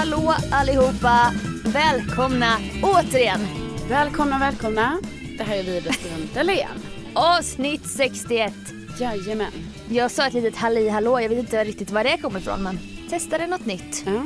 [0.00, 1.32] hallå allihopa!
[1.64, 3.40] Välkomna återigen!
[3.88, 4.98] Välkomna, välkomna.
[5.38, 6.68] Det här är Widerström Dahlén.
[7.14, 8.52] Avsnitt 61.
[9.00, 9.52] Jajamän.
[9.90, 12.78] Jag sa ett litet halli hallå, jag vet inte riktigt var det kommer ifrån men
[13.10, 14.02] testade något nytt.
[14.06, 14.24] Ja.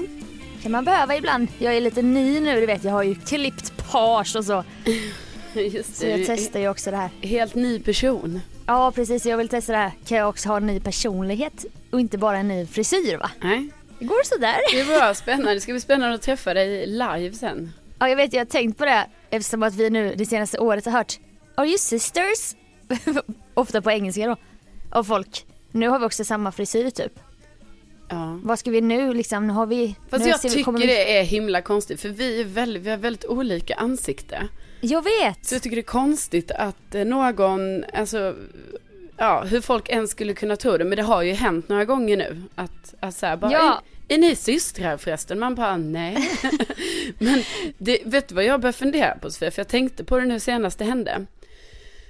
[0.63, 1.49] kan man behöva ibland.
[1.59, 4.65] Jag är lite ny nu, du vet jag har ju klippt page och så.
[5.55, 7.11] Just Så jag testar ju också det här.
[7.21, 8.41] Helt ny person.
[8.67, 9.93] Ja precis, jag vill testa det här.
[10.07, 13.31] Kan jag också ha en ny personlighet och inte bara en ny frisyr va?
[13.43, 13.69] Nej.
[13.99, 14.57] Det går sådär.
[14.73, 15.55] Det är bra, spännande.
[15.55, 17.73] Det ska bli spännande att träffa dig live sen.
[17.99, 20.85] Ja jag vet, jag har tänkt på det eftersom att vi nu det senaste året
[20.85, 21.19] har hört
[21.55, 22.55] Are you sisters?
[23.55, 24.37] Ofta på engelska då.
[24.91, 25.47] Av folk.
[25.73, 27.13] Nu har vi också samma frisyr typ.
[28.09, 28.41] Ja.
[28.43, 29.47] Vad ska vi nu liksom?
[29.47, 29.95] Nu har vi...
[30.11, 32.97] Fast nu jag tycker vi- det är himla konstigt för vi, är väldigt, vi har
[32.97, 34.49] väldigt olika ansikte.
[34.81, 35.47] Jag vet!
[35.47, 38.35] Så jag tycker det är konstigt att eh, någon, alltså,
[39.17, 40.85] ja, hur folk ens skulle kunna tro det.
[40.85, 42.43] Men det har ju hänt några gånger nu.
[42.55, 43.83] Att, att så här, bara, Ja.
[44.09, 45.39] är, är ni systrar förresten?
[45.39, 46.31] Man bara, nej.
[47.19, 47.43] men
[47.79, 49.51] det, vet du vad jag började fundera på Sofia?
[49.51, 51.27] För jag tänkte på det nu senast det hände.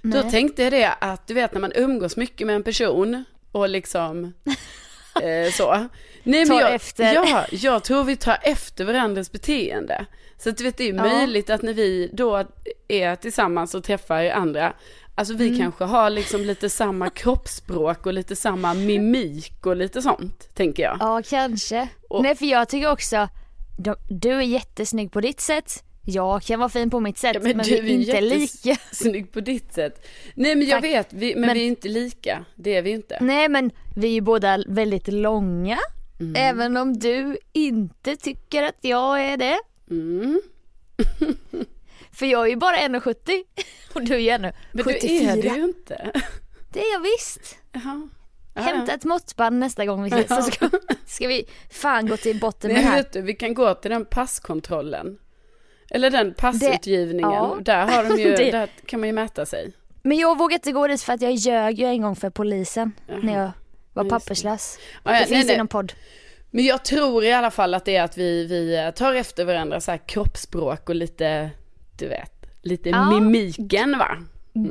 [0.03, 0.31] Då Nej.
[0.31, 4.25] tänkte jag det att, du vet när man umgås mycket med en person och liksom
[5.23, 5.87] eh, så.
[6.23, 7.15] Nej, Tar jag, efter.
[7.15, 10.07] Ja, jag tror vi tar efter varandras beteende.
[10.39, 11.03] Så att du vet, det är ju Ja.
[11.03, 12.45] möjligt att när vi då
[12.89, 14.73] är tillsammans och träffar andra,
[15.15, 15.61] alltså vi Mm.
[15.61, 20.97] kanske har liksom lite samma kroppsspråk och lite samma mimik och lite sånt, tänker jag.
[21.01, 21.89] Ja kanske.
[22.09, 23.29] Och- Nej för jag tycker också,
[24.09, 25.85] du är jättesnygg på ditt sätt.
[26.07, 28.77] Jag kan vara fin på mitt sätt Ja, men, men vi du är inte lika.
[28.93, 30.07] Snygg på ditt sätt.
[30.35, 30.85] Nej men jag Tack.
[30.91, 33.19] vet, vi, men, Men- vi är inte lika, det är vi inte.
[33.21, 35.79] Nej men vi är ju båda väldigt långa.
[36.21, 36.35] Mm.
[36.37, 39.59] Även om du inte tycker att jag är det.
[39.91, 40.41] Mm.
[42.15, 43.43] För jag är ju bara 1,70
[43.95, 45.33] och du är ju Men 74.
[45.35, 46.11] du är det ju inte.
[46.73, 47.57] Det är jag visst.
[47.73, 48.09] Ja,
[48.63, 50.71] Hämta ett måttband nästa gång vi ses så ska,
[51.07, 53.05] ska vi fan gå till botten med det här.
[53.13, 55.19] du, vi kan gå till den passkontrollen.
[55.91, 57.31] Eller den passutgivningen.
[57.31, 57.59] ja.
[57.61, 59.73] Där har de ju, Det- där kan man ju mäta sig.
[60.03, 62.93] Men jag vågar inte gå dit för att jag ljög ju en gång för polisen
[63.07, 63.19] Jaha.
[63.23, 63.51] när jag
[63.93, 64.11] var det.
[64.11, 64.79] papperslös.
[65.05, 65.55] Ja, det finns nej.
[65.55, 65.93] i någon podd.
[66.51, 69.81] Men jag tror i alla fall att det är att vi, vi tar efter varandra
[69.81, 71.51] så här kroppsspråk och lite,
[71.99, 73.11] du vet, lite Ja.
[73.11, 74.17] mimiken va?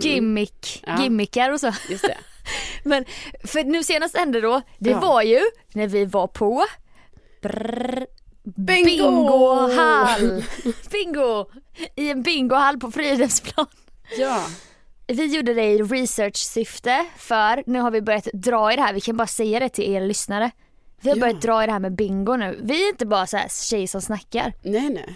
[0.02, 0.98] Gimmick, Mm.
[0.98, 1.04] Ja.
[1.04, 1.72] gimmickar och så.
[1.90, 2.18] Just det.
[2.84, 3.06] Men
[3.44, 5.00] för nu senast hände då, det Ja.
[5.00, 5.42] var ju
[5.74, 6.64] när vi var på
[7.42, 8.06] brrr,
[8.44, 8.86] Bingo!
[8.86, 10.44] bingohall.
[10.92, 11.46] Bingo!
[11.96, 13.66] I en bingohall på Fridhemsplan.
[14.18, 14.46] Ja.
[15.08, 19.02] Vi gjorde det i research-syfte för nu har vi börjat dra i det här, vi
[19.02, 20.52] kan bara säga det till er lyssnare.
[21.02, 21.22] Vi har Ja.
[21.22, 22.60] börjat dra i det här med bingo nu.
[22.64, 24.54] Vi är inte bara så här tjejer som snackar.
[24.64, 25.16] Nej nej.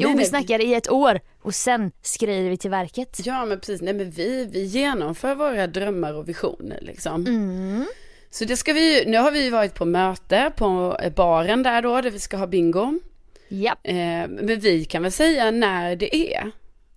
[0.00, 3.20] Jo Nej, vi snackar i ett år och sen skriver vi till verket.
[3.24, 7.26] Ja men precis, nej men vi, vi genomför våra drömmar och visioner liksom.
[7.26, 7.86] Mm.
[8.30, 12.10] Så det ska vi nu har vi varit på möte på baren där då, där
[12.10, 13.00] vi ska ha bingo.
[13.48, 16.50] Ja, Eh, men vi kan väl säga när det är?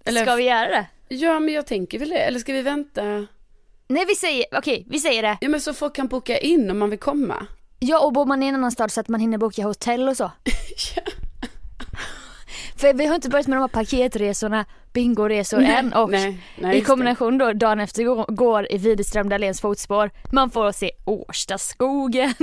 [0.06, 0.86] Eller, ska vi göra det?
[1.16, 3.28] Ja men jag tänker väl det, eller ska vi vänta?
[3.88, 5.38] Nej vi säger, okej vi säger det.
[5.42, 7.48] Ja men så folk kan boka in om man vill komma.
[7.80, 10.18] Ja och bor man i en annan stad så att man hinner boka hotell och
[10.18, 10.32] så.
[10.96, 11.02] Ja.
[12.76, 16.82] För vi har inte börjat med de här paketresorna, bingoresor än och nej, nej, i
[16.82, 20.12] kombination då dagen efter går, i Widerström Dahléns fotspår.
[20.32, 22.34] Man får se Årstaskogen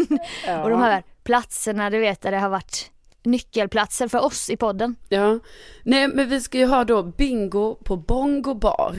[0.47, 0.57] det.
[0.63, 2.91] och de här platserna du vet där det har varit
[3.23, 4.97] nyckelplatser för oss i podden.
[5.09, 5.39] Ja,
[5.83, 8.97] nej men vi ska ju ha då bingo på Bongo bar.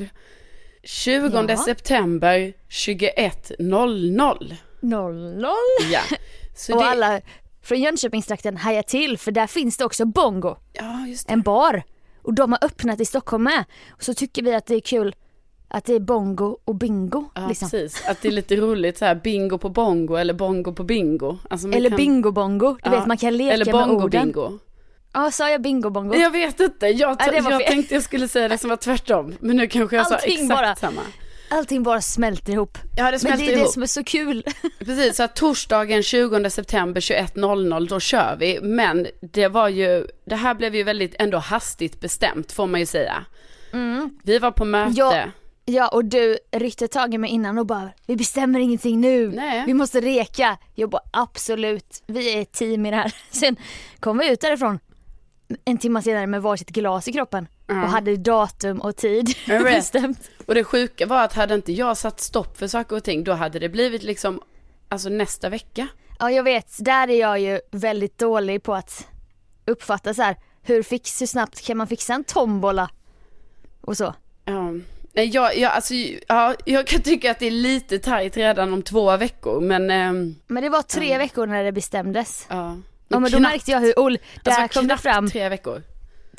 [0.83, 1.57] 20 Ja.
[1.57, 4.55] september 21.00.
[4.81, 5.45] 00
[5.91, 5.99] Ja.
[6.55, 7.21] Så och det, alla
[7.63, 11.33] från Jönköpingstrakten hajar till för där finns det också bongo, Ja just det.
[11.33, 11.83] en bar.
[12.23, 13.63] Och de har öppnat i Stockholm med.
[13.89, 15.15] Och så tycker vi att det är kul
[15.67, 17.29] att det är bongo och bingo.
[17.35, 17.69] Ja liksom.
[17.69, 21.37] precis, att det är lite roligt så här bingo på bongo eller bongo på bingo.
[21.49, 24.23] Alltså, Eller kan- bingo-bongo, du Ja, vet man kan leka Eller med bongo orden.
[24.31, 24.59] bingo.
[25.13, 26.15] Ja, sa jag bingo-bongo?
[26.15, 29.33] Jag vet inte, jag, Ja, jag tänkte jag skulle säga det som var tvärtom.
[29.39, 30.75] Men nu kanske jag sa Allting exakt bara.
[30.75, 31.01] samma.
[31.51, 32.77] Allting bara smälter ihop.
[32.97, 33.67] Ja det Men smälter det är ihop.
[33.67, 34.43] det som är så kul.
[34.79, 38.59] Precis, så att torsdagen 20 september 21.00 då kör vi.
[38.61, 42.85] Men det var ju, det här blev ju väldigt ändå hastigt bestämt får man ju
[42.85, 43.25] säga.
[44.23, 44.93] Vi var på möte.
[44.95, 45.23] Ja.
[45.65, 49.27] Ja och du ryckte tag i mig innan och bara vi bestämmer ingenting nu.
[49.31, 49.63] Nej.
[49.65, 50.57] Vi måste reka.
[50.75, 53.13] Jag bara absolut, vi är ett team i det här.
[53.31, 53.55] Sen
[53.99, 54.79] kom vi ut därifrån
[55.65, 57.83] en timme senare med varsitt glas i kroppen Ja.
[57.83, 60.29] och hade datum och tid bestämt.
[60.45, 63.33] Och det sjuka var att hade inte jag satt stopp för saker och ting då
[63.33, 64.41] hade det blivit liksom,
[64.89, 65.87] alltså nästa vecka.
[66.19, 69.07] Ja jag vet, där är jag ju väldigt dålig på att
[69.65, 70.35] uppfatta så här.
[70.63, 72.89] hur, fix, hur snabbt kan man fixa en tombola?
[73.81, 74.13] Och så.
[74.45, 74.71] Ja.
[75.13, 75.93] Nej, jag, jag, alltså,
[76.27, 80.35] ja, jag kan tycka att det är lite tajt redan om två veckor men ehm,
[80.47, 82.45] Men det var tre veckor när det bestämdes.
[82.49, 82.77] ja.
[83.07, 83.53] Ja men då Knappt.
[83.53, 84.17] märkte jag hur ol...
[84.43, 85.83] Där Alltså kom det fram tre veckor.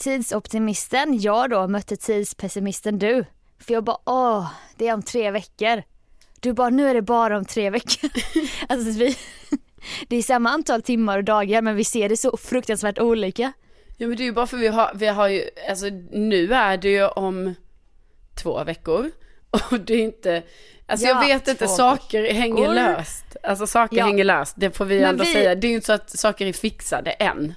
[0.02, 3.24] Tidsoptimisten, jag då mötte tidspessimisten du.
[3.58, 5.82] För jag bara åh, det är om tre veckor.
[6.40, 8.10] Du bara nu är det bara om tre veckor.
[8.68, 9.16] alltså vi,
[10.08, 13.52] det är samma antal timmar och dagar men vi ser det så fruktansvärt olika.
[13.96, 16.76] Ja men det är ju bara för vi har, vi har ju, alltså nu är
[16.76, 17.54] det ju om
[18.42, 19.10] två veckor.
[19.70, 20.42] Och det är inte,
[20.86, 22.74] alltså Ja, jag vet inte, saker hänger veckor.
[22.74, 23.24] löst.
[23.42, 24.04] Alltså saker Ja.
[24.04, 25.54] hänger löst, det får vi Men ändå vi- säga.
[25.54, 27.54] Det är ju inte så att saker är fixade än.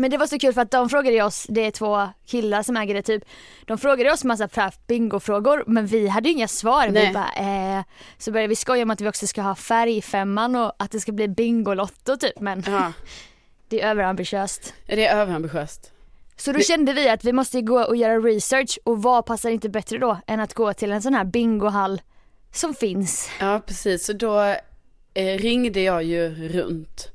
[0.00, 2.76] Men det var så kul för att de frågade oss, det är två killar som
[2.76, 3.24] äger det typ,
[3.66, 4.48] de frågade oss massa
[4.86, 6.88] bingofrågor men vi hade ju inga svar.
[6.88, 7.06] Nej.
[7.06, 7.32] Vi bara,
[7.76, 7.82] eh.
[8.18, 11.12] Så började vi skoja om att vi också ska ha färgfemman och att det ska
[11.12, 12.92] bli bingolotto typ men Ja,
[13.68, 14.74] det är överambitiöst.
[14.86, 15.92] det är överambitiöst.
[16.36, 19.50] Så då Det- kände vi att vi måste gå och göra research och vad passar
[19.50, 22.00] inte bättre då än att gå till en sån här bingohall
[22.52, 23.30] som finns.
[23.40, 24.40] Ja precis, så då
[25.14, 27.08] eh, ringde jag ju runt.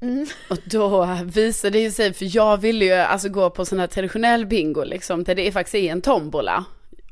[0.00, 0.26] Mm.
[0.50, 3.86] Och då visade det ju sig, för jag ville ju alltså gå på sån här
[3.86, 6.64] traditionell bingo liksom, där det faktiskt är en tombola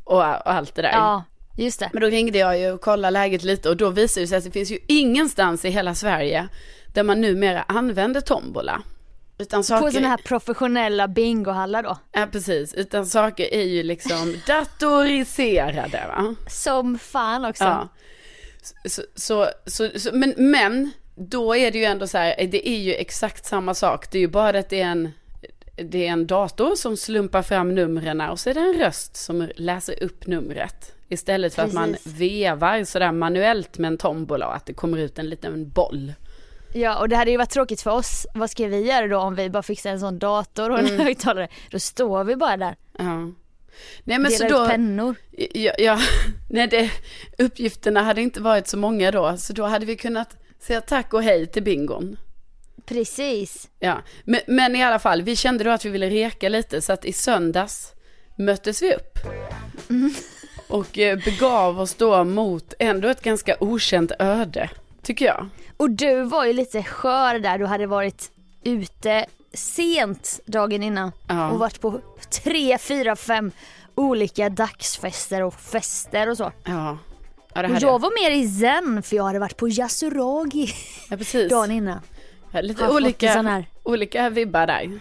[0.05, 0.93] och, och allt det där.
[0.93, 1.25] Ja,
[1.57, 1.91] just det.
[1.93, 4.45] Men då ringde jag ju och kollade läget lite och då visade det sig att
[4.45, 6.49] det finns ju ingenstans i hela Sverige
[6.95, 8.83] där man numera använder tombola.
[9.39, 11.99] Utan saker, På såna här professionella bingohallar då.
[12.13, 16.35] ja precis, utan saker är ju liksom datoriserade va.
[16.51, 17.65] Som fan också.
[17.65, 17.89] Ja.
[18.85, 22.79] Så, så, så, så, men, men då är det ju ändå så här, det är
[22.79, 24.11] ju exakt samma sak.
[24.11, 25.11] Det är ju bara att det är en,
[25.77, 29.49] det är en dator som slumpar fram numren och så är det en röst som
[29.57, 30.93] läser upp numret.
[31.09, 32.13] Istället för att man Precis.
[32.13, 36.13] vevar sådär manuellt med en tombola och att det kommer ut en liten boll.
[36.75, 38.27] Ja och det hade ju varit tråkigt för oss.
[38.35, 41.01] Vad ska vi göra då om vi bara fixar en sån dator och en Mm.
[41.07, 41.49] högtalare?
[41.71, 42.77] Då står vi bara där.
[42.99, 43.31] Ja.
[44.05, 45.15] Nej men så Delar då, ut pennor.
[45.55, 45.99] ja, ja,
[46.51, 46.91] nej det,
[47.39, 51.23] uppgifterna hade inte varit så många då, så då hade vi kunnat säga tack och
[51.23, 52.17] hej till bingon.
[52.85, 53.69] Precis.
[53.79, 56.93] Ja, men, men i alla fall, vi kände då att vi ville reka lite så
[56.93, 57.93] att i söndags
[58.37, 59.19] möttes vi upp.
[60.69, 64.71] Och eh, begav oss då mot ändå ett ganska okänt öde,
[65.03, 65.49] tycker jag.
[65.77, 67.59] Och du var ju lite skör där.
[67.59, 68.31] Du hade varit
[68.65, 71.51] ute sent dagen innan Ja.
[71.51, 72.01] och varit på
[72.45, 73.51] tre, fyra, fem
[73.95, 76.53] olika dagsfester och fester och så.
[76.65, 76.99] Ja,
[77.63, 80.75] ja Och hade jag var mer i zen för jag hade varit på Yasuragi
[81.11, 81.51] Ja, precis.
[81.51, 82.01] dagen innan.
[82.51, 85.01] Ja, Lite olika, olika vibbar där.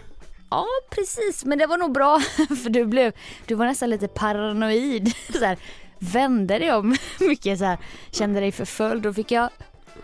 [0.49, 2.19] Ja precis men det var nog bra
[2.63, 3.13] för du blev,
[3.45, 5.13] du var nästan lite paranoid.
[5.39, 5.57] Så här,
[5.99, 7.77] vände dig om mycket så här,
[8.11, 9.03] kände dig förföljd.
[9.03, 9.49] Då fick jag,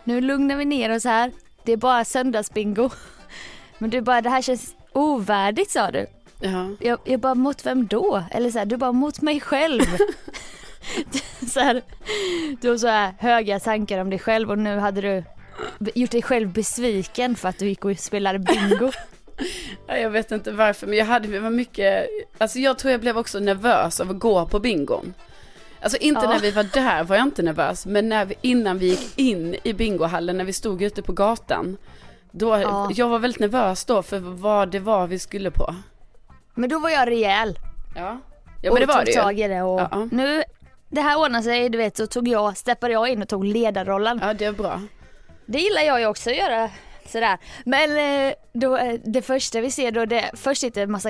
[0.04, 1.32] nu lugnar vi ner oss här.
[1.64, 2.90] Det är bara söndagsbingo.
[3.78, 6.06] Men du bara, det här känns ovärdigt sa du.
[6.42, 6.70] Ja.
[6.80, 8.24] Jag, jag bara, mot vem då?
[8.32, 9.82] Eller så här, du bara, mot mig själv.
[11.48, 11.82] så här,
[12.62, 15.24] du har så här höga tankar om dig själv och nu hade du
[15.96, 18.92] gjort dig själv besviken för att du gick och spelade bingo.
[19.88, 22.08] Ja, jag vet inte varför, men jag hade det var mycket,
[22.38, 25.14] alltså jag tror jag blev också nervös av att gå på bingon.
[25.82, 26.30] Alltså inte Ja.
[26.30, 29.56] när vi var där var jag inte nervös, men när vi, innan vi gick in
[29.64, 31.78] i bingohallen, när vi stod ute på gatan.
[32.32, 32.92] Då, Ja.
[32.96, 35.76] Jag var väldigt nervös då för vad det var vi skulle på.
[36.54, 37.60] Men då var jag rejäl.
[37.96, 38.20] Ja,
[38.62, 40.08] ja men det och var tog det tag i det och Ja.
[40.12, 40.44] nu,
[40.92, 44.20] det här ordnade sig, du vet, så tog jag, steppade jag in och tog ledarrollen.
[44.24, 44.82] Ja, det är bra.
[45.46, 46.70] Det gillar jag ju också att göra
[47.08, 47.38] sådär.
[47.66, 51.10] Men eh, då, eh, det första vi ser då, det, först sitter en massa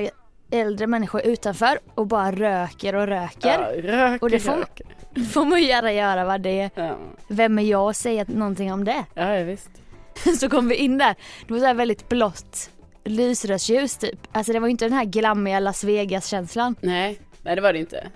[0.51, 3.49] äldre människor utanför och bara röker och röker.
[3.49, 4.85] Ja, röker, Och det får- röker.
[5.31, 6.69] får man ju gärna göra vad det är.
[6.75, 6.97] Ja,
[7.27, 9.05] Vem är jag att säga någonting om det?
[9.13, 9.69] ja ja, visst.
[10.39, 11.15] så kom vi in där,
[11.47, 12.69] det var så väldigt blått
[13.03, 14.19] lysrörsljus typ.
[14.31, 16.75] Alltså det var ju inte den här glammiga Las Vegas känslan.
[16.81, 18.07] Nej, nej det var det inte.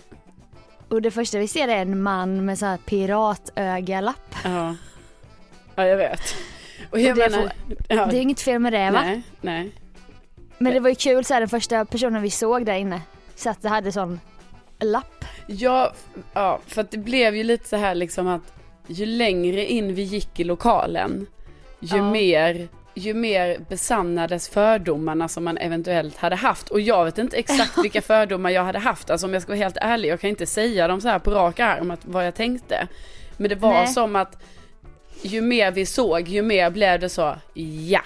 [0.89, 4.35] Och det första vi ser är en man med så här piratögalapp.
[4.43, 4.75] Ja,
[5.75, 6.21] ja jag vet.
[6.91, 7.51] Och jag Och det menar,
[7.87, 9.01] ja, Det är inget fel med det va?
[9.01, 9.71] nej, nej.
[10.57, 13.01] Men det var ju kul så här den första personen vi såg där inne
[13.35, 14.19] satt och hade sån
[14.79, 15.25] lapp.
[15.47, 15.93] Ja,
[16.33, 18.53] ja, för att det blev ju lite så här liksom att
[18.87, 21.25] ju längre in vi gick i lokalen,
[21.79, 22.11] ju Ja.
[22.11, 26.69] mer ju mer besannades fördomarna som man eventuellt hade haft.
[26.69, 29.09] Och jag vet inte exakt vilka fördomar jag hade haft.
[29.09, 31.31] Alltså om jag ska vara helt ärlig, jag kan inte säga dem så här på
[31.31, 32.87] rak arm att vad jag tänkte.
[33.37, 33.87] Men det var Nej.
[33.87, 34.43] som att
[35.21, 38.01] ju mer vi såg, ju mer blev det så, ja,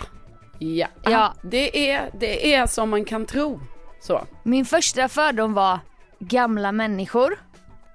[0.60, 1.34] ja, Ja.
[1.42, 3.60] Det, är, det är som man kan tro.
[4.02, 5.80] Så, Min första fördom var
[6.20, 7.40] gamla människor.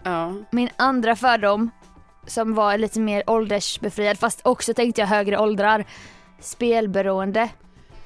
[0.05, 0.33] ja.
[0.51, 1.71] Min andra fördom
[2.27, 5.85] som var lite mer åldersbefriad fast också tänkte jag högre åldrar.
[6.45, 7.49] Spelberoende.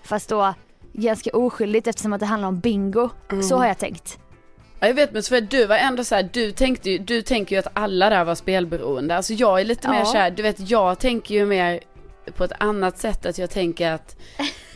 [0.02, 0.54] Fast då
[0.92, 3.08] ganska oskyldigt eftersom att det handlar om bingo.
[3.42, 4.18] Så har jag tänkt.
[4.80, 7.56] Ja, jag vet men Sofia, du var ändå så här, du tänkte ju, du tänker
[7.56, 9.16] ju att alla där var spelberoende.
[9.16, 10.04] Alltså jag är lite mer Ja.
[10.04, 11.80] så här, du vet jag tänker ju mer
[12.36, 14.16] på ett annat sätt att jag tänker att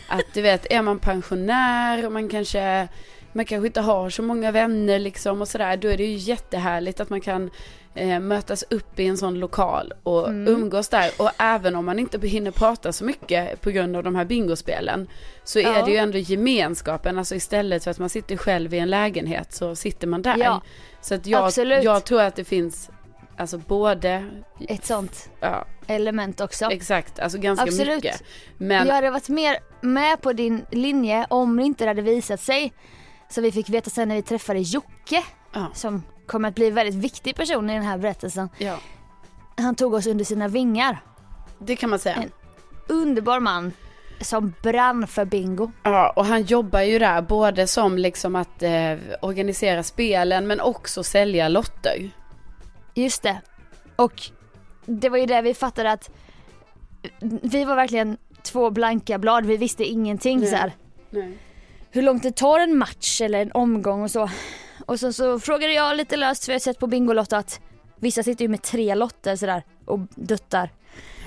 [0.09, 2.89] Att du vet, är man pensionär och man kanske,
[3.33, 5.77] man kanske inte har så många vänner liksom och sådär.
[5.77, 7.51] Då är det ju jättehärligt att man kan
[7.95, 10.55] eh, mötas upp i en sån lokal och Mm.
[10.55, 11.11] umgås där.
[11.19, 15.09] Och även om man inte hinner prata så mycket på grund av de här bingospelen.
[15.45, 15.85] Så är Ja.
[15.85, 19.75] det ju ändå gemenskapen, alltså istället för att man sitter själv i en lägenhet så
[19.77, 20.37] sitter man där.
[20.39, 20.63] Ja,
[21.01, 21.85] så att jag, absolut.
[21.85, 22.91] jag tror att det finns,
[23.37, 24.27] alltså både,
[24.69, 26.71] Ett sånt ja element också.
[26.71, 27.95] exakt, alltså ganska Absolut.
[28.05, 28.23] mycket.
[28.59, 32.73] Men Jag hade varit mer med på din linje om det inte hade visat sig.
[33.29, 36.75] Så vi fick veta sen när vi träffade Jocke ja, som kommer att bli en
[36.75, 38.49] väldigt viktig person i den här berättelsen.
[38.59, 38.79] ja,
[39.57, 40.99] Han tog oss under sina vingar.
[41.59, 42.15] det kan man säga.
[42.17, 42.31] En-
[42.89, 43.73] Underbar man
[44.21, 45.71] som brann för bingo.
[45.83, 51.03] Ja, och han jobbar ju där både som liksom att eh, organisera spelen men också
[51.05, 52.11] sälja lotter.
[52.95, 53.41] Just det.
[53.97, 54.23] Och
[54.87, 56.11] det var ju det vi fattade att
[57.43, 60.49] vi var verkligen två blanka blad, vi visste ingenting Nej.
[60.49, 60.73] så här.
[61.11, 61.39] Nej.
[61.91, 64.31] hur långt det tar en match eller en omgång och så.
[64.87, 67.61] Och så, så frågade jag lite löst för jag har sett på Bingolotto att
[67.97, 70.71] vissa sitter ju med tre lotter sådär och duttar.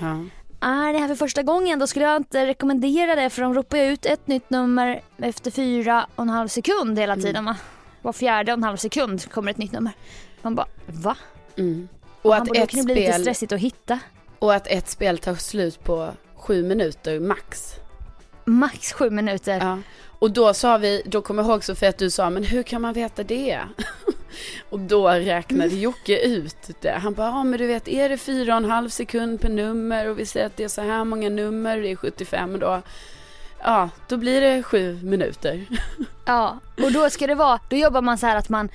[0.00, 0.24] Ja.
[0.60, 3.78] Är det här för första gången då skulle jag inte rekommendera det för de ropar
[3.78, 7.56] ju ut ett nytt nummer efter fyra och en halv sekund hela tiden va?
[8.02, 9.92] Var fjärde och en halv sekund kommer ett nytt nummer.
[10.42, 11.16] Man bara va?
[11.56, 11.88] Mm.
[12.22, 13.98] Och att bara, ett kan det bli lite spel, stressigt att hitta.
[14.38, 17.74] och att ett spel tar slut på sju minuter max.
[18.44, 19.58] Max sju minuter.
[19.60, 19.78] Ja.
[20.18, 22.82] Och då sa vi, då kommer jag ihåg Sofie att du sa, men hur kan
[22.82, 23.60] man veta det?
[24.70, 26.90] och då räknade Jocke ut det.
[26.90, 30.08] Han bara, ja men du vet, är det fyra och en halv sekund per nummer
[30.08, 32.82] och vi säger att det är så här många nummer, det är 75 då.
[33.62, 35.66] Ja, då blir det sju minuter.
[36.28, 38.68] Ja, och då ska det vara, då jobbar man så här att man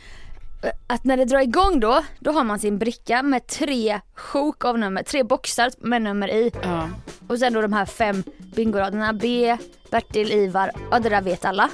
[0.87, 4.79] att när det drar igång då, då har man sin bricka med tre sjok av
[4.79, 6.51] nummer, tre boxar med nummer i.
[6.63, 6.89] Ja,
[7.27, 9.57] Och sen då de här fem bingoraderna, B,
[9.91, 11.69] Bertil, Ivar, ja det där vet alla.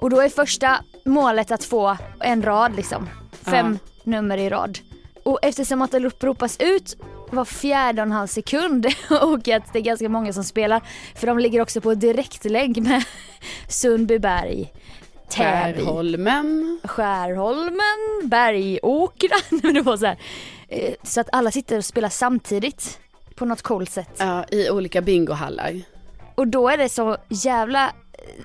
[0.00, 3.08] Och då är första målet att få en rad liksom,
[3.42, 4.78] fem nummer i rad.
[5.24, 6.96] Och eftersom att det uppropas ut
[7.30, 10.82] var fjärde och en halv sekund och att det är ganska många som spelar,
[11.14, 13.04] för de ligger också på direktlänk med
[13.68, 14.72] Sundbyberg,
[15.32, 16.80] Täby, Skärholmen.
[16.84, 19.36] Skärholmen, Bergåkra.
[19.72, 20.16] Det var så, här.
[20.68, 23.00] Eh, så att alla sitter och spelar samtidigt
[23.34, 24.16] på något coolt sätt.
[24.18, 25.80] Ja, i olika bingohallar.
[26.34, 27.86] Och då är det så jävla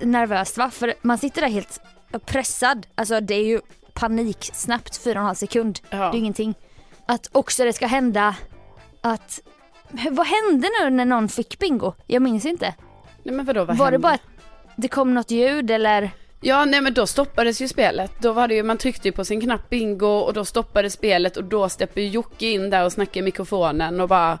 [0.00, 0.70] eh, nervöst va?
[0.70, 1.80] För man sitter där helt
[2.26, 2.86] pressad.
[2.94, 3.60] Alltså det är ju
[3.92, 5.78] panik snabbt, fyra och en halv sekund.
[5.90, 5.96] Ja.
[5.96, 6.54] Det är ingenting.
[7.06, 8.36] Att också det ska hända
[9.00, 9.40] att
[10.10, 11.92] vad hände nu när någon fick bingo?
[12.06, 12.74] Jag minns inte.
[13.22, 13.98] Nej men vadå, vad var det hände?
[13.98, 14.22] bara att
[14.76, 16.10] det kom något ljud eller?
[16.40, 18.12] Ja, nej men då stoppades ju spelet.
[18.20, 21.36] Då var det ju, man tryckte ju på sin knapp bingo och då stoppades spelet
[21.36, 21.68] och då
[22.00, 24.38] ju Jocke in där och snackade i mikrofonen och bara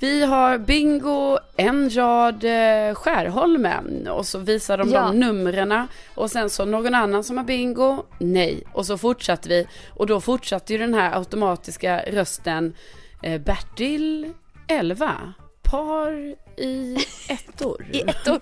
[0.00, 5.00] vi har bingo, en rad eh, Skärholmen och så visar de Ja.
[5.02, 8.62] de numren och sen så någon annan som har bingo, nej.
[8.72, 12.74] Och så fortsatte vi och då fortsatte ju den här automatiska rösten
[13.22, 14.32] eh, Bertil
[14.68, 15.34] 11,
[15.70, 16.96] par i
[17.28, 17.86] ettor.
[17.92, 18.40] I ett år.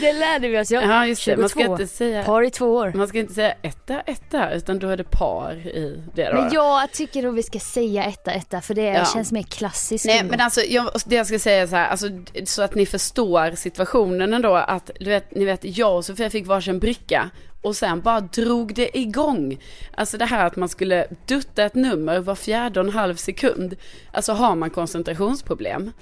[0.00, 0.82] Det lärde vi oss ja.
[0.82, 1.72] Ja just det, man ska 22.
[1.72, 2.92] inte säga Par i två år.
[2.94, 6.34] man ska inte säga etta, etta, utan då är det par i det då.
[6.34, 9.04] Men jag tycker nog vi ska säga etta, etta för det Ja.
[9.04, 10.04] känns mer klassiskt.
[10.06, 12.06] Nej men alltså jag, det jag ska säga är så här, alltså,
[12.44, 16.46] så att ni förstår situationen ändå att du vet, ni vet jag och Sofia fick
[16.46, 17.30] varsin bricka
[17.62, 19.58] och sen bara drog det igång.
[19.94, 23.76] Alltså det här att man skulle dutta ett nummer var fjärde och en halv sekund.
[24.12, 25.92] Alltså har man koncentrationsproblem.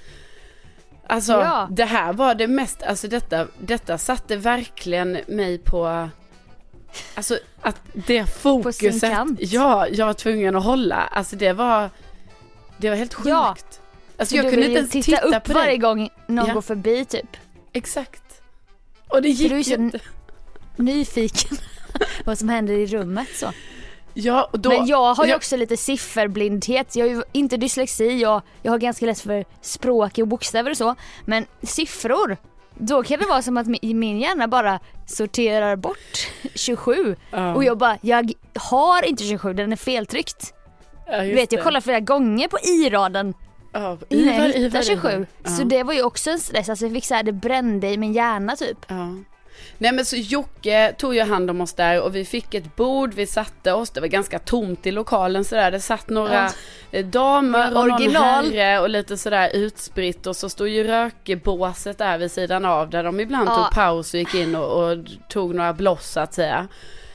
[1.10, 1.68] Alltså Ja.
[1.70, 6.08] det här var det mest, alltså detta, detta satte verkligen mig på
[7.14, 9.02] Alltså att det fokuset,
[9.38, 10.96] ja, jag var tvungen att hålla.
[10.96, 11.90] Alltså det var,
[12.78, 13.28] det var helt sjukt.
[13.28, 13.56] Ja.
[14.18, 15.78] Alltså Så jag kunde inte ens titta, titta, upp på varje dig.
[15.78, 16.54] gång någon Ja.
[16.54, 17.36] går förbi typ.
[17.72, 18.22] Exakt.
[19.08, 19.98] Och det gick ju inte.
[20.76, 21.58] nyfiken
[22.24, 23.52] vad som händer i rummet så.
[24.20, 26.96] Ja, och då, Men jag har ju jag- också lite sifferblindhet.
[26.96, 30.76] Jag har ju inte dyslexi och jag har ganska lätt för språk och bokstäver och
[30.76, 30.94] så.
[31.24, 32.36] Men siffror,
[32.74, 37.16] då kan det vara som att min- hjärna bara sorterar bort 27.
[37.30, 37.54] Ja.
[37.54, 40.54] Och jag bara, jag har inte 27, den är feltryckt.
[41.06, 43.34] ja, Du vet, jag kollar flera gånger på i-raden
[43.72, 45.08] Ja, jag Ivar, Ivar, 27.
[45.08, 45.26] Ivar.
[45.44, 45.50] Ja.
[45.50, 47.96] Så det var ju också en stress, alltså jag fick så här, det brände i
[47.98, 48.78] min hjärna typ.
[48.88, 49.08] Ja.
[49.82, 53.14] Nej men så Jocke tog ju hand om oss där och vi fick ett bord,
[53.14, 55.70] vi satte oss, det var ganska tomt i lokalen sådär.
[55.70, 56.34] Det satt några
[56.92, 56.98] Ja.
[56.98, 62.18] eh, damer och någon herre och lite sådär utspritt och så stod ju rökbåset där
[62.18, 63.54] vid sidan av där de ibland Ja.
[63.56, 66.68] tog paus och gick in och, och tog några bloss så att säga.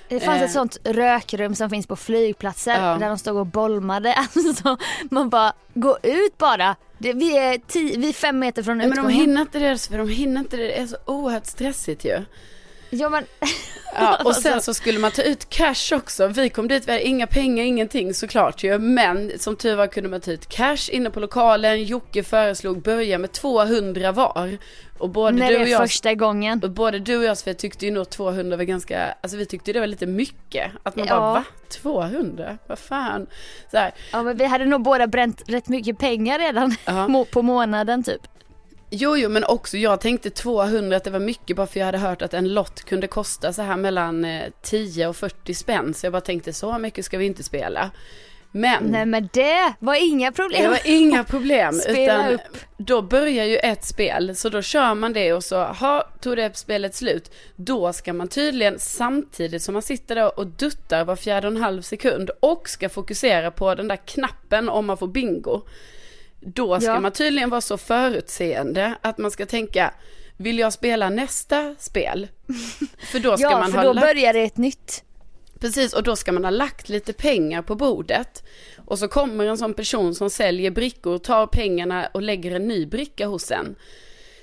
[0.09, 0.43] Det fanns Eh.
[0.43, 2.97] ett sånt rökrum som finns på flygplatser Ja.
[2.99, 4.13] där de stod och bolmade.
[4.35, 4.77] Alltså
[5.11, 6.75] man bara, gå ut bara.
[6.97, 9.19] Det, vi, är tio, vi är fem meter från Nej, men de utgången.
[9.19, 10.63] hinner inte det, för de hinner inte det.
[10.63, 12.21] Det är så oerhört stressigt ju.
[12.99, 13.23] Ja men,
[13.95, 16.27] Ja, och sen så skulle man ta ut cash också.
[16.27, 18.77] Vi kom dit, vi hade inga pengar, ingenting såklart ju.
[18.79, 21.83] Men som tur var kunde man ta ut cash inne på lokalen.
[21.83, 24.57] Jocke föreslog börja med 200 var.
[24.97, 26.61] Och både när du och jag första gången.
[26.63, 29.73] och både du och jag Sofia, tyckte ju nog 200 var ganska, alltså vi tyckte
[29.73, 30.71] det var lite mycket.
[30.83, 31.15] Att man Ja.
[31.15, 31.43] bara va?
[31.69, 32.57] 200?
[32.67, 33.27] Vad fan?
[33.71, 37.25] Så här, Ja men vi hade nog båda bränt rätt mycket pengar redan ja.
[37.31, 38.21] på månaden typ.
[38.89, 41.97] Jo, jo, men också jag tänkte 200 att det var mycket bara för jag hade
[41.97, 45.93] hört att en lott kunde kosta så här mellan eh, 10 och 40 spänn.
[45.93, 47.91] Så jag bara tänkte så mycket ska vi inte spela.
[48.51, 50.71] Men Nej men det var inga det problem.
[50.71, 51.81] var inga problem.
[51.87, 52.57] Utan upp.
[52.77, 56.57] Då börjar ju ett spel, så då kör man det och så ha, tog det
[56.57, 57.31] spelet slut.
[57.55, 61.61] Då ska man tydligen samtidigt som man sitter där och duttar var fjärde och en
[61.61, 65.61] halv sekund och ska fokusera på den där knappen om man får bingo.
[66.45, 66.99] Då ska Ja.
[66.99, 69.93] man tydligen vara så förutseende att man ska tänka,
[70.37, 72.27] vill jag spela nästa spel?
[73.11, 75.03] För då ska ja man för ha då lagt börjar det ett nytt.
[75.59, 78.43] Precis, och då ska man ha lagt lite pengar på bordet.
[78.85, 82.85] Och så kommer en sån person som säljer brickor, tar pengarna och lägger en ny
[82.85, 83.75] bricka hos en.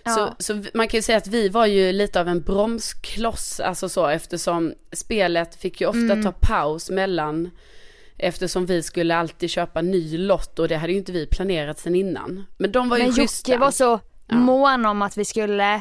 [0.05, 0.15] Ja.
[0.15, 3.89] Så, så man kan ju säga att vi var ju lite av en bromskloss, alltså
[3.89, 6.23] så, eftersom spelet fick ju ofta Mm.
[6.23, 7.51] ta paus mellan,
[8.19, 11.95] eftersom vi skulle alltid köpa ny lott och det hade ju inte vi planerat sen
[11.95, 12.47] innan.
[12.57, 13.49] Men de var ju Men.
[13.49, 14.37] Jocke var så Ja.
[14.37, 15.81] mån om att vi skulle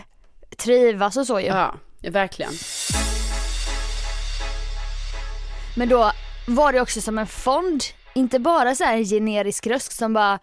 [0.58, 1.46] trivas och så ju.
[1.46, 2.52] Ja, verkligen.
[5.76, 6.12] Men då
[6.48, 7.84] var det också som en fond,
[8.16, 10.40] inte bara så här en generisk röst som bara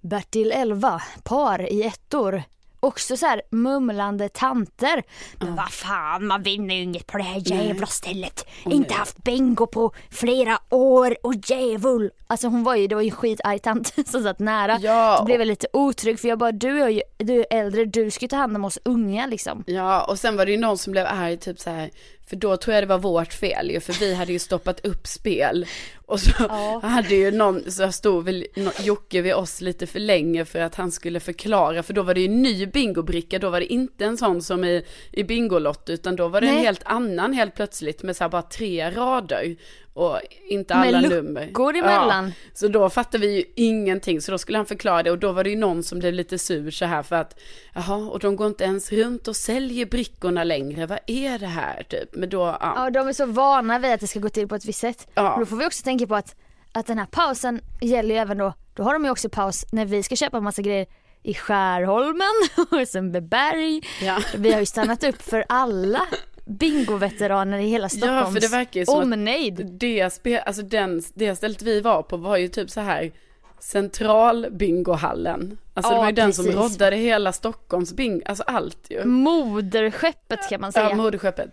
[0.00, 2.42] Bertil 11, par i ettor.
[2.84, 5.02] Också så här mumlande tanter.
[5.38, 8.46] Men vad fan, man vinner ju inget på det här jävla stället.
[8.64, 12.10] Inte haft bingo på flera år och djävul.
[12.26, 14.78] Alltså hon var ju, det var ju en skitarg tant som satt nära.
[14.82, 17.84] Ja, Så blev jag lite otrygg för jag bara, du är ju du är äldre,
[17.84, 19.64] du ska ju ta hand om oss unga liksom.
[19.66, 21.90] Ja, och sen var det ju någon som blev arg, typ så här,
[22.28, 25.06] för då tror jag det var vårt fel ju, för vi hade ju stoppat upp
[25.06, 25.66] spel.
[26.06, 26.80] Och så Ja.
[26.82, 28.46] hade ju någon, så stod väl
[28.80, 32.20] Jocke vid oss lite för länge för att han skulle förklara, för då var det
[32.20, 36.16] ju en ny bingobricka, då var det inte en sån som i, i Bingolott, utan
[36.16, 36.64] då var det en Nej.
[36.64, 39.56] helt annan helt plötsligt med så bara tre rader.
[39.96, 41.78] Och inte Med alla luckor nummer.
[41.78, 42.24] emellan.
[42.26, 45.32] Ja, så då fattade vi ju ingenting, så då skulle han förklara det och då
[45.32, 47.40] var det ju någon som blev lite sur så här för att,
[47.74, 51.82] jaha, och de går inte ens runt och säljer brickorna längre, vad är det här
[51.82, 52.08] typ?
[52.16, 52.72] Men då, ja.
[52.76, 55.08] Ja, de är så vana vid att det ska gå till på ett visst sätt.
[55.14, 55.36] Ja.
[55.38, 56.34] Då får vi också tänka på att,
[56.72, 59.84] att den här pausen gäller ju även då, då har de ju också paus när
[59.86, 60.86] vi ska köpa massa grejer
[61.22, 62.32] i Skärholmen
[62.70, 63.82] och Sundbyberg.
[64.02, 64.18] ja.
[64.36, 66.00] Vi har ju stannat upp för alla
[66.46, 69.66] bingoveteraner i hela Ja, Stockholms för det verkar ju som att omnejd.
[69.72, 73.12] det, spe, alltså den, det stället vi var på var ju typ så här
[73.58, 75.58] centralbingohallen.
[75.74, 76.60] Alltså det Ja, var ju den som precis.
[76.60, 79.04] roddade hela Stockholms bingo, alltså allt ju.
[79.04, 80.90] Moderskeppet kan man säga.
[80.90, 81.50] Ja, moderskeppet.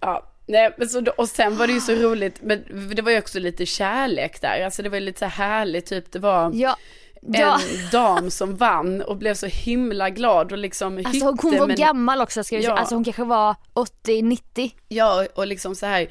[0.00, 3.18] Ja, nej, men så, och sen var det ju så roligt, men det var ju
[3.18, 6.50] också lite kärlek där, alltså det var ju lite så här härligt, typ det var
[6.54, 6.76] ja.
[7.22, 11.50] Ja, en dam som vann och blev så himla glad och liksom alltså hon, hon
[11.52, 12.74] hytte var med- gammal också ska vi säga.
[12.74, 12.78] Ja.
[12.80, 14.70] Alltså hon kanske var 80-90.
[14.88, 16.08] Ja, och liksom så här,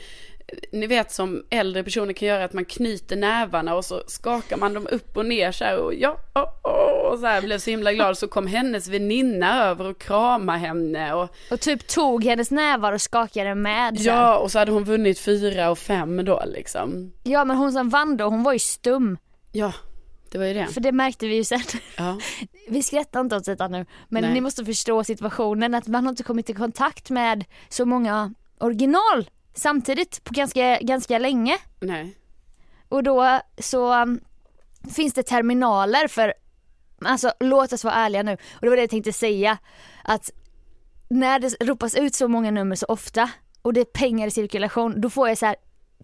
[0.71, 4.73] ni vet som äldre personer kan göra att man knyter nävarna och så skakar man
[4.73, 7.69] dem upp och ner så här och ja, oh, oh, och så här blev så
[7.69, 8.17] himla glad.
[8.17, 13.01] Så kom hennes väninna över och kramade henne och Och typ tog hennes nävar och
[13.01, 13.97] skakade med.
[13.97, 14.05] här.
[14.05, 17.11] ja, och så hade hon vunnit fyra och fem då liksom.
[17.23, 19.17] ja men hon som vann då, hon var ju stum.
[19.51, 19.73] Ja,
[20.31, 20.67] det var ju det.
[20.67, 21.61] För det märkte vi ju sen.
[21.97, 22.17] Ja,
[22.69, 24.33] Vi skrattar inte åt detta nu, men Nej.
[24.33, 29.29] ni måste förstå situationen att man har inte kommit i kontakt med så många original
[29.53, 31.57] samtidigt på ganska, ganska länge.
[31.79, 32.15] nej.
[32.89, 34.19] Och då så um,
[34.95, 36.33] finns det terminaler för,
[37.05, 39.57] alltså låt oss vara ärliga nu, och det var det jag tänkte säga,
[40.03, 40.31] att
[41.09, 43.29] när det ropas ut så många nummer så ofta
[43.61, 45.55] och det är pengar i cirkulation, då får jag så här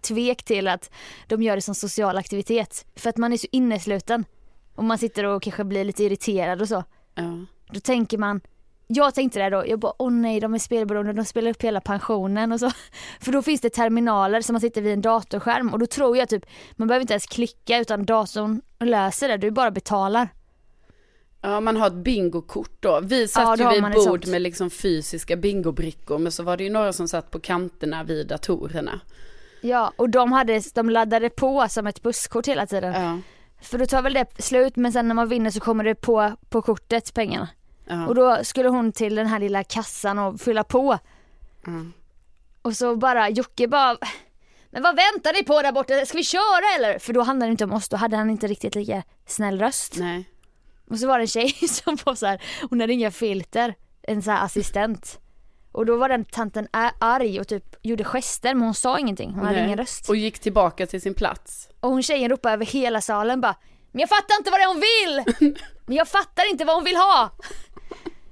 [0.02, 0.90] tvek till att
[1.26, 2.86] de gör det som social aktivitet.
[2.96, 4.24] För att man är så innesluten
[4.74, 6.84] och man sitter och kanske blir lite irriterad och så.
[7.14, 7.46] Ja.
[7.70, 8.40] Då tänker man,
[8.86, 11.80] jag tänkte det då, jag bara åh nej de är spelberoende, de spelar upp hela
[11.80, 12.70] pensionen och så.
[13.20, 16.28] För då finns det terminaler som man sitter vid en datorskärm och då tror jag
[16.28, 16.46] typ,
[16.76, 20.28] man behöver inte ens klicka utan datorn löser det, du bara betalar.
[21.40, 23.00] Ja, man har ett bingokort då.
[23.02, 26.64] Vi Ja, satt då ju vid bord med liksom fysiska bingobrickor, men så var det
[26.64, 29.00] ju några som satt på kanterna vid datorerna.
[29.60, 32.92] Ja, och de, hade, de laddade på som ett busskort hela tiden.
[32.92, 33.18] Ja,
[33.62, 36.32] För då tar väl det slut men sen när man vinner så kommer det på,
[36.48, 37.48] på kortet pengarna.
[38.08, 40.98] Och då skulle hon till den här lilla kassan och fylla på.
[41.66, 41.72] ja.
[42.62, 43.96] Och så bara, Jocke bara,
[44.70, 46.06] Men vad väntar ni på där borta?
[46.06, 46.98] Ska vi köra eller?
[46.98, 49.96] För då handlade det inte om oss, då hade han inte riktigt lika snäll röst.
[49.98, 50.30] Nej.
[50.90, 54.22] Och så var det en tjej som var så här, hon hade inga filter, en
[54.22, 55.18] så här assistent.
[55.72, 56.68] Och då var den tanten
[57.00, 59.66] arg och typ gjorde gester men hon sa ingenting, hon hade Nej.
[59.66, 60.08] ingen röst.
[60.08, 61.68] Och gick tillbaka till sin plats.
[61.80, 63.56] Och hon tjejen ropade över hela salen bara
[63.92, 65.54] Men jag fattar inte vad det är hon vill!
[65.86, 67.30] Men jag fattar inte vad hon vill ha!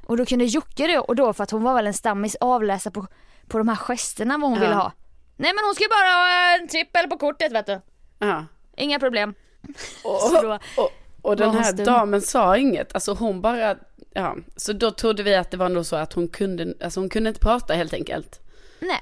[0.06, 2.90] Och då kunde Jocke då, och då för att hon var väl en stammis avläsa
[2.90, 3.06] på,
[3.48, 4.64] på de här gesterna vad hon Ja.
[4.64, 4.92] ville ha.
[5.36, 7.80] Nej men hon ju bara ha en trippel på kortet vet du.
[8.18, 8.44] Ja.
[8.76, 9.34] Inga problem.
[10.04, 10.90] Och, Så då och,
[11.22, 11.84] och den här stum.
[11.84, 13.76] damen sa inget, alltså hon bara,
[14.14, 17.08] ja, så då trodde vi att det var nog så att hon kunde, alltså hon
[17.08, 18.40] kunde inte prata helt enkelt.
[18.80, 19.00] Nej,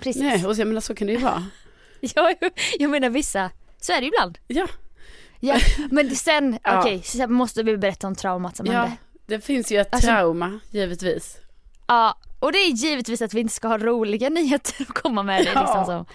[0.00, 0.22] precis.
[0.22, 1.46] Nej, och så, jag menar så kan det ju vara.
[2.14, 2.32] Ja,
[2.78, 4.38] jag menar vissa, så är det ju ibland.
[4.46, 4.66] Ja,
[5.40, 5.56] Ja,
[5.90, 8.96] men sen, okej, sen måste vi berätta om traumat som ja, hände.
[9.26, 11.36] Det finns ju ett Alltså- trauma, givetvis.
[11.86, 15.38] Ja, och det är givetvis att vi inte ska ha roliga nyheter att komma med.
[15.40, 15.84] Det liksom Ja.
[15.84, 16.06] som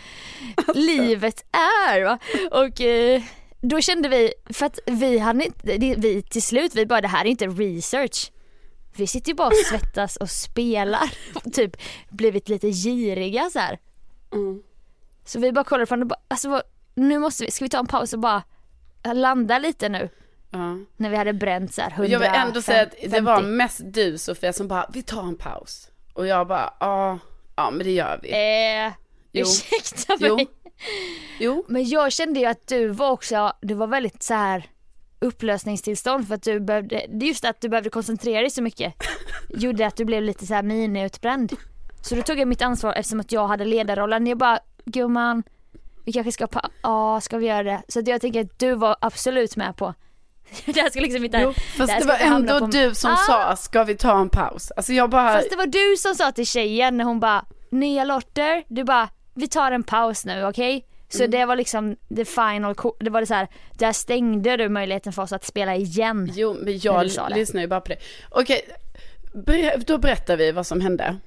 [0.75, 2.03] livet är.
[2.03, 2.19] Va?
[2.51, 3.21] Och eh,
[3.61, 7.25] då kände vi, för att vi hade inte, vi till slut, vi bara det här
[7.25, 8.31] är inte research.
[8.95, 11.11] Vi sitter ju bara och svettas och spelar
[11.53, 11.77] typ
[12.09, 13.79] blivit lite giriga så här.
[14.33, 14.61] Mm.
[15.25, 16.61] Så vi bara kollade på och bara, alltså
[16.95, 18.43] nu måste vi, ska vi ta en paus och bara
[19.13, 20.09] landa lite nu?
[20.51, 20.77] Ja.
[20.97, 23.21] När vi hade bränt så här 100, Och jag vill ändå säga att det 50.
[23.21, 25.87] var mest du Sofia som bara, vi tar en paus.
[26.13, 27.19] Och jag bara, ja,
[27.55, 28.29] ja men det gör vi.
[28.29, 28.93] Eh,
[29.31, 29.41] Jo.
[29.41, 30.35] ursäkta Jo.
[30.35, 30.47] mig.
[31.39, 34.65] Jo, Men jag kände ju att du var också, du var väldigt så här
[35.19, 38.93] upplösningstillstånd för att du behövde, just att du behövde koncentrera dig så mycket
[39.49, 41.53] gjorde att du blev lite så här miniutbränd.
[42.01, 44.27] Så då tog jag mitt ansvar eftersom att jag hade ledarrollen.
[44.27, 45.43] Jag bara, gumman,
[46.05, 46.47] vi kanske ska,
[46.83, 47.81] ja ska vi göra det?
[47.87, 49.93] Så jag tänker att du var absolut med på,
[50.65, 51.49] det här ska liksom inte, jo.
[51.51, 53.15] det Fast det ska var ändå på- du som Ah.
[53.17, 54.71] sa, ska vi ta en paus?
[54.71, 58.03] Alltså jag bara, Fast det var du som sa till tjejen när hon bara, nya
[58.03, 60.85] lotter, du bara, vi tar en paus nu okej?
[61.09, 61.31] Så Mm.
[61.31, 65.21] det var liksom the final, det var det så här, där stängde du möjligheten för
[65.21, 66.31] oss att spela igen.
[66.35, 67.35] jo men jag det.
[67.35, 67.97] lyssnar ju bara på det.
[68.29, 68.61] Okej,
[69.33, 71.17] ber- då berättar vi vad som hände.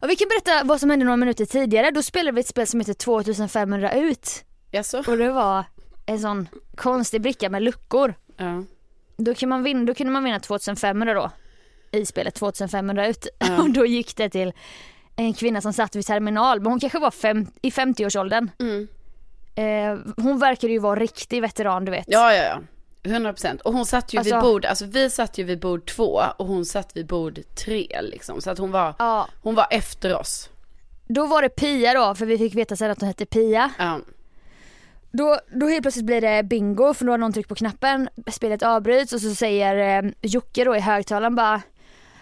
[0.00, 2.66] Och vi kan berätta vad som hände några minuter tidigare, då spelade vi ett spel
[2.66, 4.44] som heter 2500 ut.
[4.70, 4.98] Jaså?
[5.06, 5.64] Och det var
[6.06, 8.14] en sån konstig bricka med luckor.
[8.36, 8.64] Ja.
[9.16, 11.30] Då, kan man vinna, då kunde man vinna 2500 då.
[11.92, 13.26] I spelet 2500 ut.
[13.38, 13.58] Ja.
[13.62, 14.52] Och då gick det till
[15.16, 18.50] en kvinna som satt vid terminal, men hon kanske var fem, i 50-årsåldern.
[18.60, 18.88] Mm.
[19.54, 22.04] Eh, hon verkade ju vara riktig veteran du vet.
[22.08, 22.60] Ja, ja, ja.
[23.10, 23.60] 100 procent.
[23.60, 26.46] Och hon satt ju Alltså- vid bord, alltså vi satt ju vid bord två och
[26.46, 28.40] hon satt vid bord tre liksom.
[28.40, 30.48] Så att hon var, Ja, hon var efter oss.
[31.08, 33.70] Då var det Pia då, för vi fick veta sen att hon hette Pia.
[33.78, 34.00] Ja.
[35.12, 38.62] Då, då helt plötsligt blir det bingo för då har någon tryckt på knappen, spelet
[38.62, 41.62] avbryts och så säger eh, Jocke då i högtalaren bara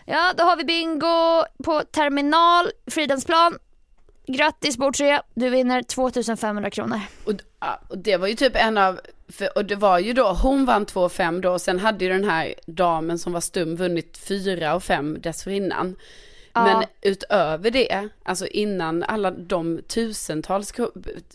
[0.07, 3.59] Ja då har vi bingo på terminal, Fridhemsplan.
[4.27, 7.01] Grattis bord 3, du vinner 2500 kronor.
[7.25, 7.35] Och,
[7.89, 10.87] och det var ju typ en av, för, och det var ju då, hon vann
[10.87, 14.75] 2 5 då, och sen hade ju den här damen som var stum vunnit 4
[14.75, 15.97] och 5 dessförinnan.
[16.53, 16.65] Ja.
[16.65, 20.73] Men utöver det, alltså innan alla de tusentals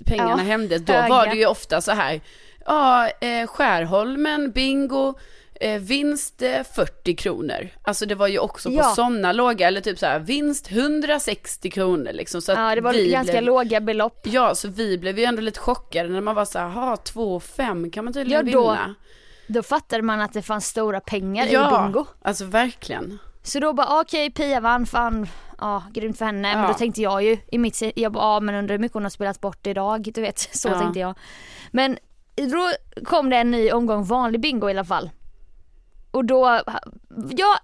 [0.06, 1.10] pengarna Ja, hände, då höga.
[1.10, 2.22] var det ju ofta så här,
[2.66, 5.14] ja, eh, Skärholmen, bingo,
[5.62, 7.70] eh, vinst eh, 40 kronor.
[7.82, 8.84] Alltså det var ju också på Ja.
[8.84, 12.42] sådana låga, eller typ så här, vinst 160 kronor liksom.
[12.42, 14.22] Så Ja det var vi ganska blev, låga belopp.
[14.28, 17.40] Ja, så vi blev ju ändå lite chockade när man var så här, ha 2
[17.40, 18.96] 5 kan man tydligen Ja, då vinna.
[19.48, 22.06] Då fattade man att det fanns stora pengar i Ja, bingo.
[22.22, 23.20] alltså verkligen.
[23.46, 25.28] Så då bara okej Pia vann, fan,
[25.60, 26.42] ja grymt för henne.
[26.56, 26.68] Men Ja.
[26.68, 29.10] då tänkte jag ju i mitt, jag bara ja men undrar hur mycket hon har
[29.10, 30.40] spelat bort idag, du vet.
[30.52, 30.80] Så Ja.
[30.80, 31.18] tänkte jag.
[31.72, 31.98] Men
[32.36, 32.72] då
[33.06, 35.10] kom det en ny omgång vanlig bingo i alla fall.
[36.12, 36.62] Och då,
[37.38, 37.58] ja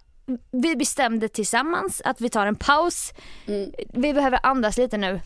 [0.51, 3.13] vi bestämde tillsammans att vi tar en paus.
[3.47, 3.71] Mm.
[3.93, 5.19] Vi behöver andas lite nu.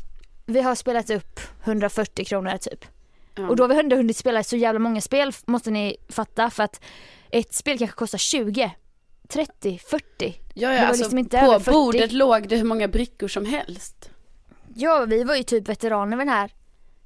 [0.46, 2.86] Vi har spelat upp 140 kronor typ.
[3.36, 3.48] Ja.
[3.48, 6.82] Och då har vi hunnit spela så jävla många spel måste ni fatta för att
[7.32, 8.72] ett spel kanske kostar 20,
[9.28, 10.36] 30, 40.
[10.54, 11.72] Ja, ja alltså liksom på över 40.
[11.72, 14.10] bordet låg det hur många brickor som helst.
[14.76, 16.52] Ja vi var ju typ veteraner vid, den här,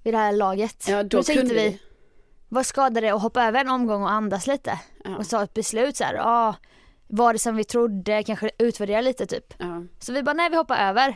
[0.04, 0.86] vid det här laget.
[0.88, 1.80] Ja, då, tänkte kunde vi, vi.
[2.50, 4.80] vad skadade det att hoppa över en omgång och andas lite?
[5.04, 5.18] Ja.
[5.18, 6.56] Och ta ett beslut så här, ja,
[7.08, 9.54] var det som vi trodde, kanske utvärdera lite typ.
[9.58, 9.84] Ja.
[10.00, 11.16] Så vi bara, nej vi hoppar över.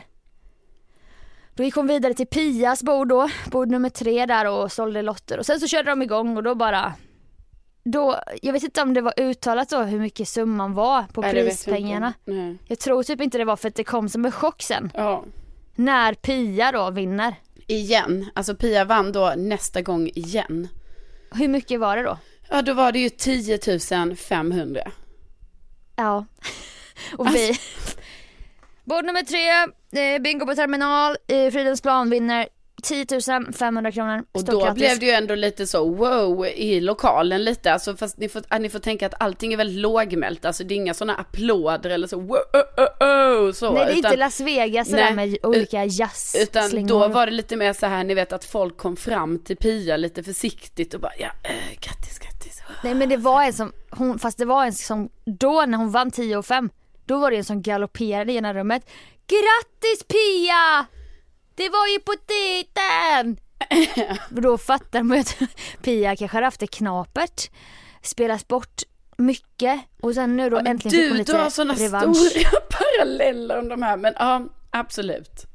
[1.54, 5.38] Då gick hon vidare till Pias bord då, bord nummer tre där och sålde lotter
[5.38, 6.92] och sen så körde de igång och då bara
[7.84, 11.36] då, jag vet inte om det var uttalat då hur mycket summan var på Nej,
[11.36, 12.12] jag prispengarna.
[12.24, 12.58] Nej.
[12.68, 14.90] Jag tror typ inte det var för att det kom som en chock sen.
[14.94, 15.24] Ja.
[15.74, 17.34] När Pia då vinner.
[17.66, 20.68] Igen, alltså Pia vann då nästa gång igen.
[21.34, 22.18] Hur mycket var det då?
[22.50, 24.80] Ja, då var det ju 10 500.
[25.96, 26.24] Ja.
[27.16, 27.58] Och Alltså- vi...
[28.84, 29.48] Bord nummer tre,
[30.02, 32.48] eh, bingo på terminal, eh, Fridhemsplan vinner
[32.84, 34.24] 10 500 kronor.
[34.32, 34.74] Och då grattis.
[34.74, 37.72] blev det ju ändå lite så wow i lokalen lite.
[37.72, 40.44] Alltså fast ni får, att ni får tänka att allting är väldigt lågmält.
[40.44, 43.72] Alltså det är inga sådana applåder eller så wow, oh, oh, oh, så.
[43.72, 47.32] Nej det är utan, inte Las Vegas Nej, med olika jazz utan då var det
[47.32, 51.00] lite mer så här, ni vet att folk kom fram till Pia lite försiktigt och
[51.00, 52.62] bara ja, äh, grattis, grattis.
[52.84, 55.08] Nej men det var en som, hon, fast det var en som,
[55.40, 56.70] då när hon vann 10 och 5
[57.06, 58.90] då var det en som galopperade ena rummet.
[59.26, 60.86] Grattis Pia!
[61.54, 63.36] Det var ju på titeln!
[64.42, 65.36] Då fattar man ju att
[65.82, 67.50] Pia kanske hade haft det knapert,
[68.02, 68.82] spelat bort
[69.16, 72.16] mycket och sen nu då Ja, äntligen fick hon du lite drar sådana revansch.
[72.16, 75.46] stora paralleller om de här, men ja, absolut.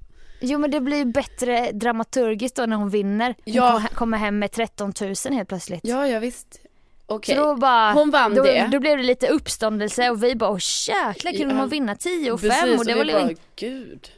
[0.42, 3.26] Jo men det blir bättre dramaturgiskt då när hon vinner.
[3.46, 3.84] Hon Ja.
[3.94, 5.82] kommer- hem med 13 000 helt plötsligt.
[5.84, 6.62] Ja, ja visst.
[7.06, 7.36] Okej.
[7.36, 8.70] Då bara, Hon vann då, det.
[8.72, 11.58] Då blev det lite uppståndelse och vi bara, åh jäklar kunde Ja.
[11.60, 14.10] man vinna 10 och 5 Precis, och det och var ju bara, gud.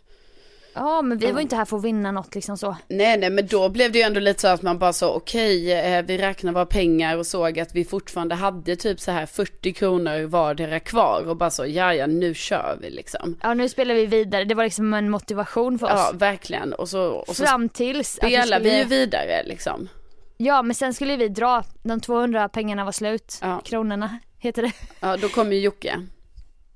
[0.73, 2.75] Ja men vi var ju inte här för att vinna något liksom så.
[2.88, 5.71] Nej, nej, men då blev det ju ändå lite så att man bara så, okej,
[5.73, 9.73] eh, vi räknar våra pengar och såg att vi fortfarande hade typ så här 40
[9.73, 13.38] kronor vardera kvar och bara så, ja, ja, nu kör vi liksom.
[13.41, 15.91] Ja nu spelar vi vidare, det var liksom en motivation för oss.
[15.95, 16.73] Ja, verkligen.
[16.73, 19.89] Och så, och så Fram tills spelar vi, skulle, ju vidare liksom.
[20.38, 23.62] Ja men sen skulle vi dra, de 200 pengarna var slut, Ja.
[23.65, 24.71] kronorna heter det.
[24.99, 26.01] Ja, då kommer ju Jocke.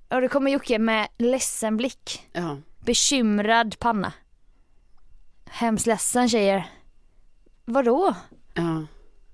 [0.09, 2.57] Och då kommer Jocke med ledsen blick, Ja.
[2.85, 4.13] Bekymrad panna.
[5.49, 6.65] Hemskt ledsen tjejer.
[7.65, 8.15] Vadå?
[8.53, 8.85] Ja.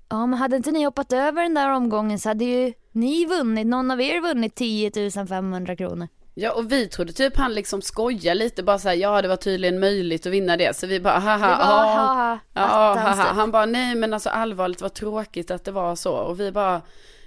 [0.08, 3.66] Ja men hade inte ni hoppat över den där omgången så hade ju ni vunnit,
[3.66, 6.08] någon av er vunnit 10 500 kronor.
[6.34, 9.80] Ja och vi trodde typ han liksom skojar lite bara såhär, ja det var tydligen
[9.80, 10.76] möjligt att vinna det.
[10.76, 12.60] Så vi bara, haha, Det var ja, haha, ja,
[13.00, 13.14] haha.
[13.24, 13.32] typ.
[13.36, 16.14] Han bara, nej men alltså allvarligt vad tråkigt att det var så.
[16.14, 16.82] Och vi bara,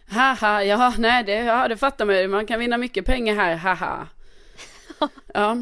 [0.09, 3.55] haha, ja nej det, ja, det fattar man ju, man kan vinna mycket pengar här,
[3.55, 4.07] haha.
[5.33, 5.57] Ja,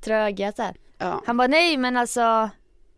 [0.00, 0.62] Tröga så
[0.98, 1.22] ja.
[1.26, 2.50] Han bara nej men alltså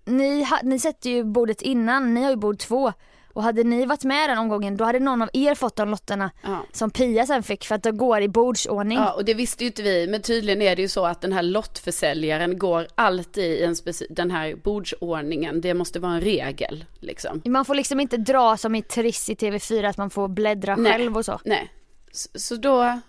[0.05, 2.93] ni, ha, ni sätter ju bordet innan, ni har ju bord två.
[3.35, 6.31] Och hade ni varit med den omgången då hade någon av er fått de lotterna
[6.43, 6.59] Ja.
[6.73, 8.99] som Pia sen fick för att det går i bordsordning.
[8.99, 11.33] Ja, och det visste ju inte vi, men tydligen är det ju så att den
[11.33, 15.61] här lottförsäljaren går alltid i en speci- den här bordsordningen.
[15.61, 17.43] Det måste vara en regel, liksom.
[17.45, 20.93] Man får liksom inte dra som i Triss i TV4 att man får bläddra Nej.
[20.93, 21.41] själv och så.
[21.45, 21.71] Nej,
[22.13, 23.01] så, så då,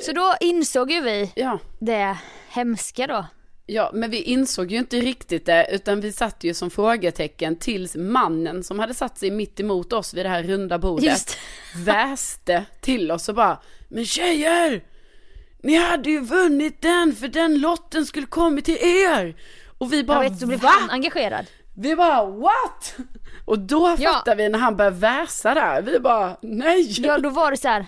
[0.00, 1.58] Så då insåg ju vi ja.
[1.78, 2.16] det
[2.48, 3.26] hemska då.
[3.66, 7.96] Ja, men vi insåg ju inte riktigt det, utan vi satt ju som frågetecken tills
[7.96, 11.38] mannen som hade satt sig mitt emot oss vid det här runda bordet Just
[11.84, 14.84] väste till oss och bara, men tjejer!
[15.62, 19.36] Ni hade ju vunnit den, för den lotten skulle kommit till er!
[19.78, 21.46] Och vi Jag bara, vet, då blev han engagerad.
[21.76, 22.96] Vi bara, what?
[23.44, 24.12] Och då Ja.
[24.12, 27.00] fattar vi när han började väsa där, vi bara, nej!
[27.00, 27.86] Ja då var det så här.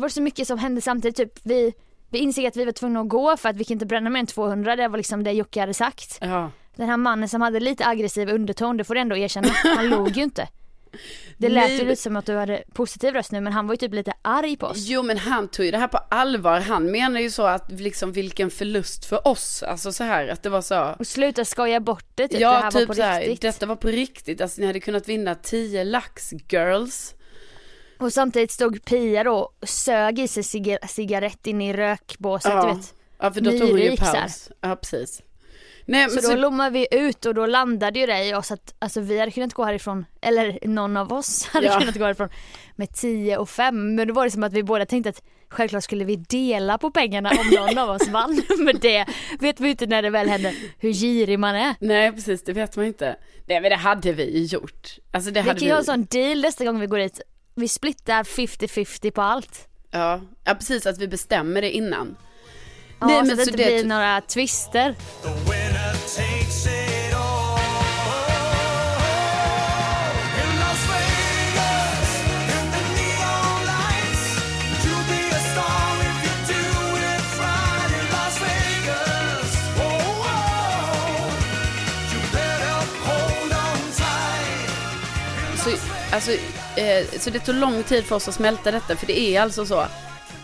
[0.00, 1.16] Det var så mycket som hände samtidigt.
[1.16, 1.72] Typ vi,
[2.10, 4.20] vi insåg att vi var tvungna att gå för att vi kan inte bränna mer
[4.20, 4.76] än 200.
[4.76, 6.18] Det var liksom det Jocke hade sagt.
[6.20, 6.50] Ja.
[6.76, 9.48] Den här mannen som hade lite aggressiv underton, det får du ändå erkänna.
[9.76, 10.48] Han låg ju inte.
[11.38, 13.76] Det lät ju lite som att du hade positiv röst nu men han var ju
[13.76, 14.76] typ lite arg på oss.
[14.78, 18.12] Jo men han tog ju det här på allvar, han menar ju så att liksom
[18.12, 22.06] vilken förlust för oss, alltså så här att det var så Och sluta skoja bort
[22.14, 23.40] det, typ det Ja, här typ var på så här, riktigt.
[23.42, 27.14] detta var på riktigt, alltså ni hade kunnat vinna 10 lax girls.
[28.00, 32.62] Och samtidigt stod Pia då och sög i sig ciga- cigarett in i rökbåset Ja.
[32.68, 32.94] du vet.
[33.18, 34.50] Ja, för då tog hon ju paus.
[34.60, 35.22] Ja, precis.
[35.86, 38.50] Nej, men Så så, då lommade vi ut och då landade ju det i oss
[38.50, 41.80] att alltså vi hade kunnat gå härifrån, eller någon av oss hade Ja.
[41.80, 42.28] kunnat gå härifrån
[42.76, 45.84] med 10 och 5 men då var det som att vi båda tänkte att självklart
[45.84, 48.42] skulle vi dela på pengarna om någon av oss vann.
[48.58, 49.06] Men det
[49.40, 51.74] vet vi inte när det väl händer hur girig man är.
[51.80, 53.16] nej precis, det vet man inte.
[53.46, 54.96] Nej men det hade vi ju gjort.
[55.10, 57.20] Alltså det Vi hade kan ju ha en sån deal nästa gång vi går dit.
[57.60, 59.68] Vi splittar 50-50 på allt.
[59.90, 62.16] Ja, ja, precis att vi bestämmer det innan.
[63.00, 64.94] Ja, Nej, så men att det så inte blir några twister.
[85.64, 85.70] Så,
[86.12, 86.30] alltså,
[87.18, 89.84] så det tog lång tid för oss att smälta detta, för det är alltså så.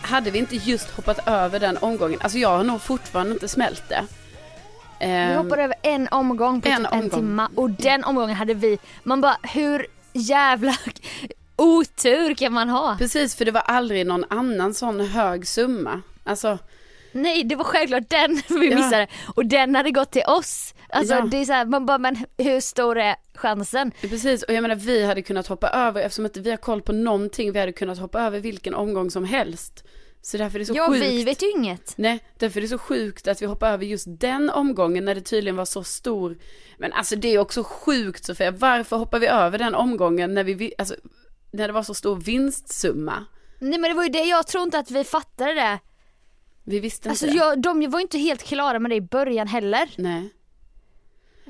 [0.01, 3.83] Hade vi inte just hoppat över den omgången, alltså jag har nog fortfarande inte smält
[3.89, 4.03] det.
[4.99, 7.09] Vi Ehm, hoppade över en omgång på en typ en omgång.
[7.19, 10.75] timme och den omgången hade vi, man bara hur jävla
[11.55, 12.95] otur kan man ha?
[12.97, 16.01] Precis, för det var aldrig någon annan sån hög summa.
[16.23, 16.57] Alltså,
[17.21, 18.75] Nej det var självklart den vi Ja.
[18.77, 20.73] missade och den hade gått till oss.
[20.89, 21.21] Alltså Ja.
[21.21, 23.91] det är så här, man bara men hur stor är chansen?
[24.01, 26.91] precis, och jag menar vi hade kunnat hoppa över, eftersom inte vi har koll på
[26.93, 29.83] någonting, vi hade kunnat hoppa över vilken omgång som helst.
[30.21, 31.05] Så därför är det så Ja, sjukt.
[31.05, 31.93] vi vet ju inget.
[31.97, 35.21] Nej, därför är det så sjukt att vi hoppar över just den omgången när det
[35.21, 36.37] tydligen var så stor.
[36.77, 40.73] Men alltså det är också sjukt Sofia, varför hoppar vi över den omgången när vi-
[40.77, 40.95] alltså,
[41.51, 43.25] när det var så stor vinstsumma?
[43.59, 45.79] Nej men det var ju det, jag tror inte att vi fattade det.
[46.69, 47.45] Vi visste Alltså inte det.
[47.45, 49.89] jag, de var ju inte helt klara med det i början heller.
[49.97, 50.29] Nej.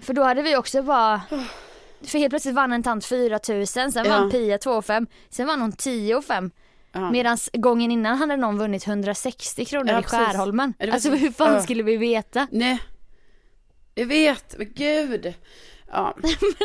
[0.02, 1.22] För då hade vi också bara
[2.02, 4.12] För helt plötsligt vann en tant 4000, sen Ja.
[4.20, 6.52] vann Pia 2 5, sen vann hon 10 5.
[6.92, 7.12] Ja.
[7.12, 10.20] Medan gången innan hade någon vunnit 160 kronor Ja, i precis.
[10.20, 10.74] Skärholmen.
[10.80, 11.62] Ja, det var Alltså så- hur fan ja.
[11.62, 12.48] skulle vi veta?
[12.52, 12.80] Nej.
[13.96, 15.34] Jag vet, men gud.
[15.92, 16.18] Ja,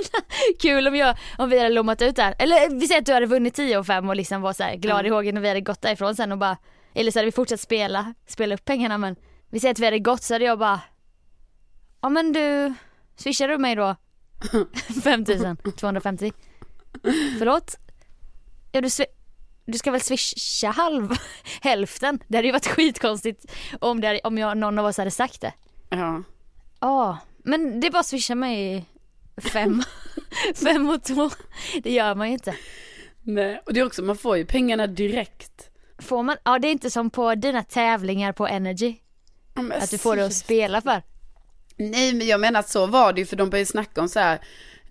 [0.60, 2.34] Kul om, jag, om vi hade lommat ut där.
[2.38, 4.76] Eller vi säger att du hade vunnit 10 och 5 och liksom var så här
[4.76, 6.56] glad i hågen och vi hade gått därifrån sen och bara
[6.94, 9.16] Eller så hade vi fortsatt spela, spela upp pengarna men
[9.50, 10.81] Vi säger att vi hade gått så hade jag bara
[12.00, 12.74] Ja men du,
[13.16, 13.96] swishar du mig då?
[15.05, 16.33] 5250
[17.38, 17.76] Förlåt?
[18.72, 18.88] Ja du,
[19.64, 21.09] du ska väl swisha halv,
[21.61, 22.18] hälften?
[22.28, 25.40] Det hade ju varit skitkonstigt om, det hade, om jag, någon av oss hade sagt
[25.40, 25.52] det
[25.88, 26.22] ja.
[26.81, 28.85] Ja, men det är bara att swisha mig
[29.37, 29.83] fem,
[30.64, 31.31] fem och två.
[31.83, 32.55] Det gör man ju inte.
[33.22, 33.62] Nej.
[33.66, 35.70] Och det är också, man får ju pengarna direkt.
[36.02, 38.94] Får man, ja det är inte som på dina tävlingar på Energy.
[39.54, 41.02] Men Att du får det att spela för.
[41.76, 44.20] Nej, men jag menar att så var det ju för de började snacka om så
[44.20, 44.40] här.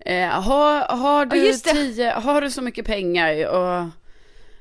[0.00, 1.52] Eh, har, har, du det.
[1.58, 3.88] tio, har du så mycket pengar och...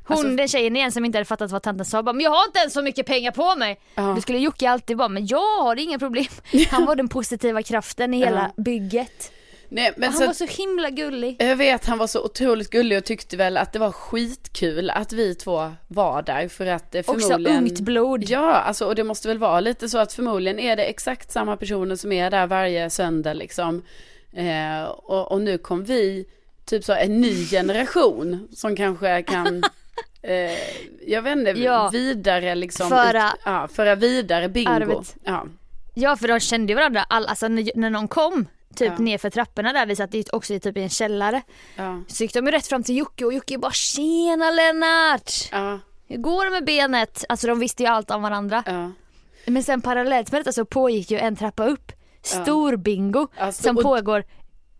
[0.04, 2.32] Hon Alltså- den tjejen igen som inte hade fattat vad tanten sa bara, men jag
[2.32, 3.80] har inte ens så mycket pengar på mig.
[3.96, 4.02] Ja.
[4.02, 6.26] Då skulle Jocke alltid bara, men jag har inga problem.
[6.72, 9.32] Han var den positiva kraften i hela bygget.
[9.74, 11.36] Nej, men Han så, var så himla gullig.
[11.40, 15.14] Jag vet, han var så otroligt gullig och tyckte väl att det var skitkul att
[15.14, 17.58] vi två var där för att eh, Också förmodligen...
[17.64, 18.24] ungt blod.
[18.24, 21.58] Ja, alltså och det måste väl vara lite så att förmodligen är det exakt samma
[21.58, 23.84] personer som är där varje söndag liksom.
[24.34, 26.26] Eh, och, och nu kom vi,
[26.66, 29.64] typ så en ny generation som kanske kan,
[30.22, 30.52] eh,
[31.08, 31.90] jag vet inte, Ja.
[31.94, 32.90] vidare liksom.
[32.90, 34.70] Föra- ut, ja, föra vidare bingo.
[34.72, 35.16] Arvet.
[35.24, 35.46] Ja,
[35.94, 39.04] Ja för de kände ju varandra, all, alltså när, när någon kom typ Ja.
[39.04, 41.42] nerför trapporna där, vi satt också i typ i en källare.
[41.76, 45.32] ja, Så gick de ju rätt fram till Jocke och Jocke bara tjena Lennart!
[45.52, 47.26] ja, Hur går det med benet?
[47.30, 48.64] Alltså de visste ju allt om varandra.
[48.66, 48.92] ja.
[49.46, 53.78] Men sen parallellt med detta så pågick ju en trappa upp, stor bingo Alltså, som
[53.78, 54.24] och- pågår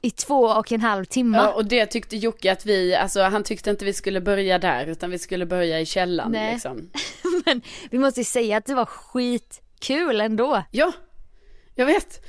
[0.04, 1.38] i två och en halv timme.
[1.38, 4.86] Ja, och det tyckte Jocke att vi, alltså han tyckte inte vi skulle börja där
[4.86, 6.54] utan vi skulle börja i källaren Nej.
[6.54, 6.90] liksom.
[7.46, 10.64] Men vi måste ju säga att det var skitkul ändå.
[10.72, 10.92] Ja,
[11.76, 12.26] jag vet.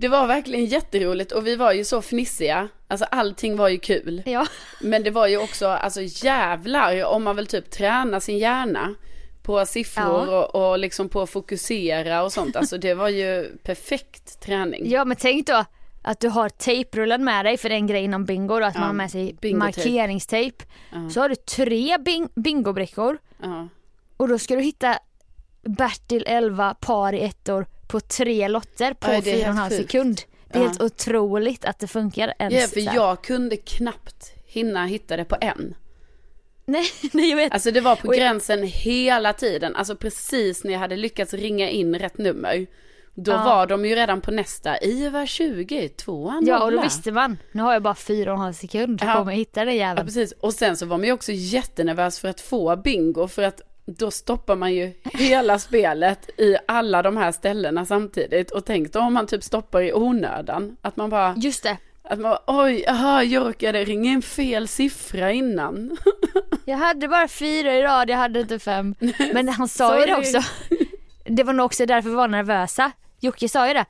[0.00, 2.68] Det var verkligen jätteroligt och vi var ju så fnissiga.
[2.88, 4.22] Alltså allting var ju kul.
[4.26, 4.46] Ja.
[4.80, 8.94] Men det var ju också, alltså jävlar om man vill typ träna sin hjärna
[9.42, 10.44] på siffror Ja.
[10.46, 12.56] och, och liksom på att fokusera och sånt.
[12.56, 14.90] Alltså det var ju perfekt träning.
[14.90, 15.64] ja men tänk då
[16.02, 18.92] att du har tejprullen med dig för den grejen inom bingo då, att man har
[18.92, 20.64] med sig markeringstejp.
[20.92, 21.10] Ja.
[21.10, 23.68] Så har du tre bing- bingobrickor Ja.
[24.16, 24.98] och då ska du hitta
[25.62, 30.20] Bertil 11 par i ettor på tre lotter på Ja, fyra och en halv sekund.
[30.52, 30.66] Det är Ja.
[30.68, 32.54] helt otroligt att det funkar ens.
[32.54, 35.74] Ja, för jag kunde knappt hinna hitta det på en.
[36.64, 37.52] Nej, nej jag vet.
[37.52, 41.94] Alltså det var på gränsen hela tiden, alltså precis när jag hade lyckats ringa in
[41.98, 42.66] rätt nummer.
[43.14, 43.44] Då Ja.
[43.44, 47.62] var de ju redan på nästa, IVA 20, tvåan Ja och då visste man, nu
[47.62, 49.14] har jag bara fyra och en halv sekund Ja.
[49.14, 50.06] på mig att hitta den Ja jäveln.
[50.06, 53.60] precis, och sen så var man ju också jättenervös för att få bingo för att
[53.96, 59.00] då stoppar man ju hela spelet i alla de här ställena samtidigt och tänk då
[59.00, 62.84] om man typ stoppar i onödan, att man bara, Just det, att man bara, oj,
[62.86, 65.96] jaha, jag råkade ringa in fel siffra innan.
[66.64, 68.94] jag hade bara fyra i rad, jag hade inte fem.
[69.32, 70.40] Men han sa ju det också.
[71.24, 72.90] Det var nog också därför vi var nervösa.
[73.20, 73.84] Jocke sa ju det.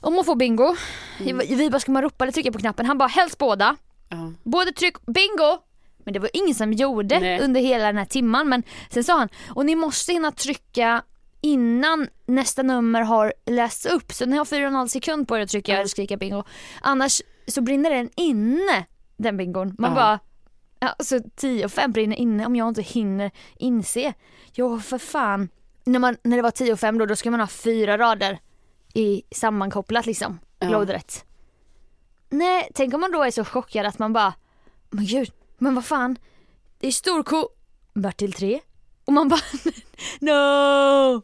[0.00, 0.76] Om man får bingo,
[1.20, 1.38] Mm.
[1.48, 2.86] vi bara ska man ropa eller trycka på knappen?
[2.86, 3.76] Han bara helst båda.
[4.08, 4.32] Ja.
[4.42, 5.58] Både tryck, bingo!
[6.04, 7.40] Men det var ingen som gjorde Nej.
[7.40, 8.48] under hela den här timman.
[8.48, 11.02] Men sen sa han, och ni måste hinna trycka
[11.40, 14.12] innan nästa nummer har lästs upp.
[14.12, 16.42] Så ni har fyra och en halv sekund på er att trycka eller skrika bingo.
[16.80, 18.84] Annars så brinner den inne,
[19.16, 19.74] den bingon.
[19.78, 19.94] Man Ja.
[19.96, 20.18] bara,
[20.80, 24.12] ja, så 10 och 5 brinner inne om jag inte hinner inse.
[24.54, 25.48] Jo för fan.
[25.84, 28.38] När, man, när det var 10 och 5 då, då ska man ha fyra rader
[28.94, 30.68] i sammankopplat liksom, Ja.
[30.68, 31.24] lodrätt.
[32.30, 34.34] Nej, tänk om man då är så chockad att man bara,
[34.90, 35.30] men gud,
[35.62, 36.18] men vad fan,
[36.78, 37.48] det är storko,
[37.94, 38.60] Bertil 3.
[39.04, 39.40] Och man bara,
[40.20, 41.22] no!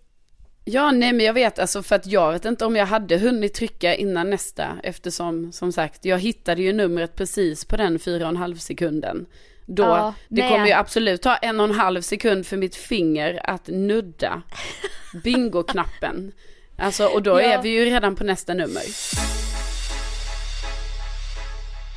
[0.65, 3.55] Ja, nej men jag vet alltså för att jag vet inte om jag hade hunnit
[3.55, 8.31] trycka innan nästa eftersom som sagt jag hittade ju numret precis på den fyra och
[8.31, 9.27] en halv sekunden.
[9.67, 10.51] Då, Ja, det nej.
[10.51, 14.43] kommer ju absolut ta en och en halv sekund för mitt finger att nudda
[15.25, 16.33] bingo-knappen.
[16.79, 17.41] Alltså och då Ja.
[17.41, 18.83] är vi ju redan på nästa nummer.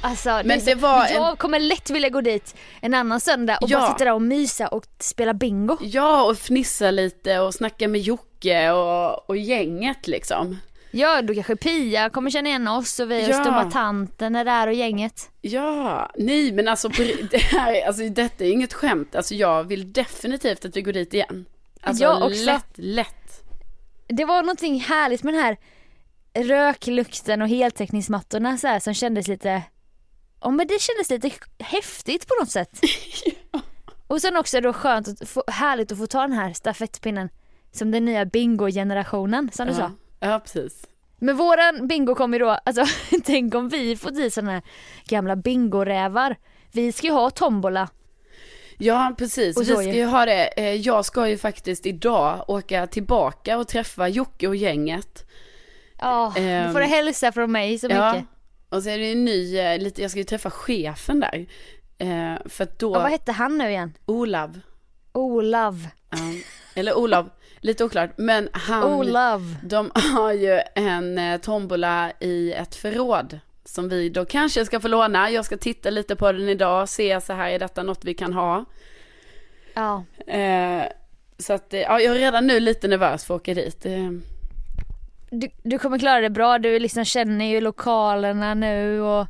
[0.02, 3.58] Alltså, det Men det var en- jag kommer lätt vilja gå dit en annan söndag
[3.62, 3.80] och Ja.
[3.80, 5.78] bara sitta där och mysa och spela bingo.
[5.82, 10.58] Ja, och fnissa lite och snacka med Jocke och, och gänget liksom.
[10.94, 13.28] Ja, då kanske Pia kommer känna igen oss och vi Ja.
[13.30, 15.30] och Stumma tanten är där och gänget.
[15.42, 16.88] Ja, nej men alltså,
[17.32, 19.16] det här, alltså detta är inget skämt.
[19.16, 21.46] Alltså jag vill definitivt att vi går dit igen.
[21.82, 22.46] Alltså Jag också.
[22.46, 23.44] lätt, lätt.
[24.08, 25.58] Det var någonting härligt med den här
[26.34, 29.62] röklukten och heltäckningsmattorna så här, som kändes lite,
[30.42, 32.80] ja men det kändes lite häftigt på något sätt.
[34.08, 37.30] Och sen också då skönt, att få, härligt att få ta den här stafettpinnen
[37.72, 39.92] som den nya bingo-generationen som du sa.
[40.20, 40.86] Ja, ja, precis.
[41.20, 42.86] Men våran bingo kommer ju då, alltså
[43.24, 44.62] tänk om vi får dit sådana här
[45.08, 46.36] gamla bingorävar.
[46.72, 47.90] Vi ska ju ha tombola.
[48.78, 49.58] Ja, precis.
[49.58, 50.06] Och Vi ska ju.
[50.06, 50.46] ha det.
[50.62, 55.26] Eh, Jag ska ju faktiskt idag åka tillbaka och träffa Jocke och gänget.
[56.00, 58.30] Ja, du Ehm, får du hälsa från mig så Ja, mycket.
[58.72, 61.46] Och så är det ju en ny, eh, lite, jag ska ju träffa chefen där.
[61.98, 63.94] Eh, För att då, Ja, vad hette han nu igen?
[64.06, 64.60] Olav,
[65.12, 65.88] Olav.
[66.10, 66.18] ja,
[66.76, 69.56] eller Olav, lite oklart, men han, Olav.
[69.64, 73.40] de har ju en eh, tombola i ett förråd.
[73.66, 75.30] Som vi då kanske ska få låna.
[75.32, 78.34] Jag ska titta lite på den idag, se så här, är detta något vi kan
[78.34, 78.66] ha?
[79.74, 80.04] Ja.
[80.28, 80.84] Eh,
[81.38, 83.86] så att, eh, ja, jag är redan nu lite nervös för att åka dit.
[85.32, 89.28] Du, du kommer klara det bra, du liksom känner ju lokalerna nu och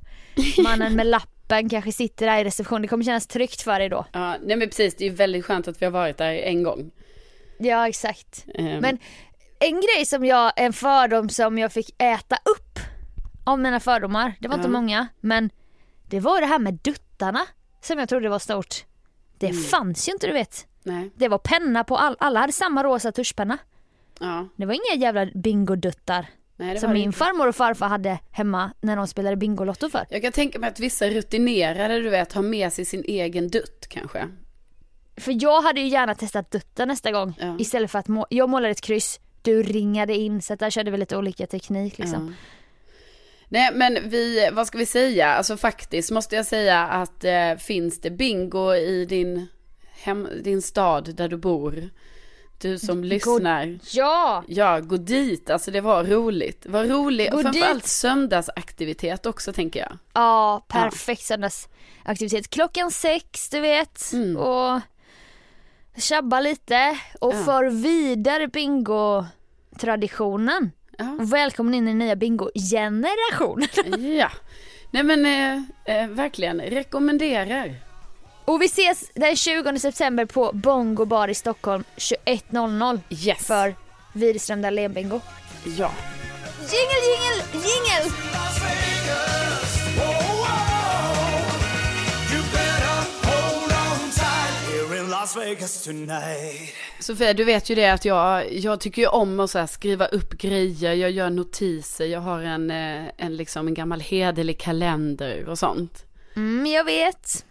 [0.64, 2.82] mannen med lappen kanske sitter där i reception.
[2.82, 4.06] Det kommer kännas tryggt för dig då.
[4.14, 6.64] ja, nej men precis, det är ju väldigt skönt att vi har varit där en
[6.64, 6.92] gång.
[7.60, 8.46] Ja exakt.
[8.56, 8.98] Eh, Men
[9.60, 12.80] en grej som jag, en fördom som jag fick äta upp
[13.46, 14.72] av mina fördomar, det var inte Ja.
[14.72, 15.50] många, men
[16.10, 17.46] det var det här med duttarna
[17.82, 18.86] som jag trodde var stort.
[19.38, 19.64] Det Mm.
[19.64, 20.68] fanns ju inte du vet.
[20.84, 23.58] nej, Det var penna på all, alla hade samma rosa tuschpenna.
[24.20, 28.96] Ja, Det var inga jävla bingoduttar nej som min farmor och farfar hade hemma när
[28.96, 30.06] de spelade Bingolotto för.
[30.10, 33.88] Jag kan tänka mig att vissa rutinerade, du vet, har med sig sin egen dutt
[33.90, 34.28] kanske.
[35.18, 37.56] För jag hade ju gärna testat dutta nästa gång Ja.
[37.60, 40.92] istället för att må- jag målade ett kryss, du ringade in så att där körde
[40.92, 42.28] vi lite olika teknik liksom.
[42.28, 42.48] Ja.
[43.50, 48.02] Nej men vi, vad ska vi säga, alltså faktiskt måste jag säga att eh, finns
[48.02, 49.48] det bingo i din,
[49.92, 51.90] hem, din stad där du bor,
[52.62, 54.44] du som lyssnar, Ja!
[54.48, 56.66] ja gå dit, alltså det var roligt.
[56.66, 57.92] Var roligt, Gå och framförallt dit.
[57.92, 59.98] söndagsaktivitet också tänker jag.
[60.14, 62.50] Ja, perfekt söndagsaktivitet.
[62.50, 64.38] Klockan sex du vet Mm.
[64.38, 64.80] och
[65.98, 67.44] tjabba lite och Ja.
[67.44, 70.72] för vidare bingo-traditionen.
[70.98, 71.18] Ja.
[71.20, 74.16] Välkommen in i den nya bingo-generationen.
[74.18, 74.32] ja.
[74.92, 75.54] Nej men eh,
[76.04, 77.76] eh, verkligen, rekommenderar.
[78.52, 83.48] Och vi ses den 20 september på Bongo bar i Stockholm 21.00 Yes.
[83.48, 83.76] för
[84.14, 85.20] Widerström Dahlén bingo.
[85.64, 85.92] Ja.
[86.60, 88.12] Jingel, jingel, jingel!
[97.00, 100.06] Sofia, du vet ju det att jag, jag tycker ju om att så här skriva
[100.06, 105.46] upp grejer, jag gör notiser, jag har en, eh, en, liksom en gammal hederlig kalender
[105.50, 106.06] och sånt.
[106.36, 107.46] Mm, jag vet.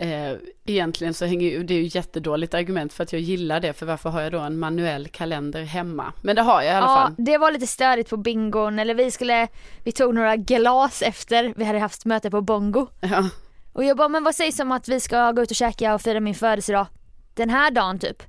[0.00, 0.36] Eh,
[0.66, 3.86] egentligen så hänger ju, det är ju jättedåligt argument för att jag gillar det, för
[3.86, 6.12] varför har jag då en manuell kalender hemma?
[6.22, 7.14] Men det har jag i alla Ja, fall.
[7.18, 9.48] det var lite störigt på bingon, eller vi skulle,
[9.84, 12.86] vi tog några glas efter, vi hade haft möte på Bongo.
[13.00, 13.28] Ja.
[13.72, 16.02] Och jag bara, men vad sägs om att vi ska gå ut och käka och
[16.02, 16.86] fira min födelsedag
[17.34, 18.22] den här dagen typ?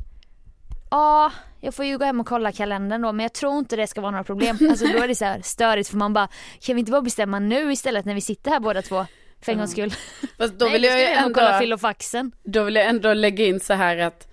[0.89, 3.88] Ja, jag får ju gå hem och kolla kalendern då men jag tror inte det
[3.88, 4.57] ska vara några problem.
[4.69, 6.28] Alltså då är det så här störigt för man bara,
[6.61, 9.05] kan vi inte bara bestämma nu istället när vi sitter här båda två?
[9.42, 9.94] För en gångs skull.
[10.38, 12.32] Fast då Nej, vill vi jag hem och kolla ändå, filofaxen.
[12.44, 14.28] då vill jag ändå lägga in så här att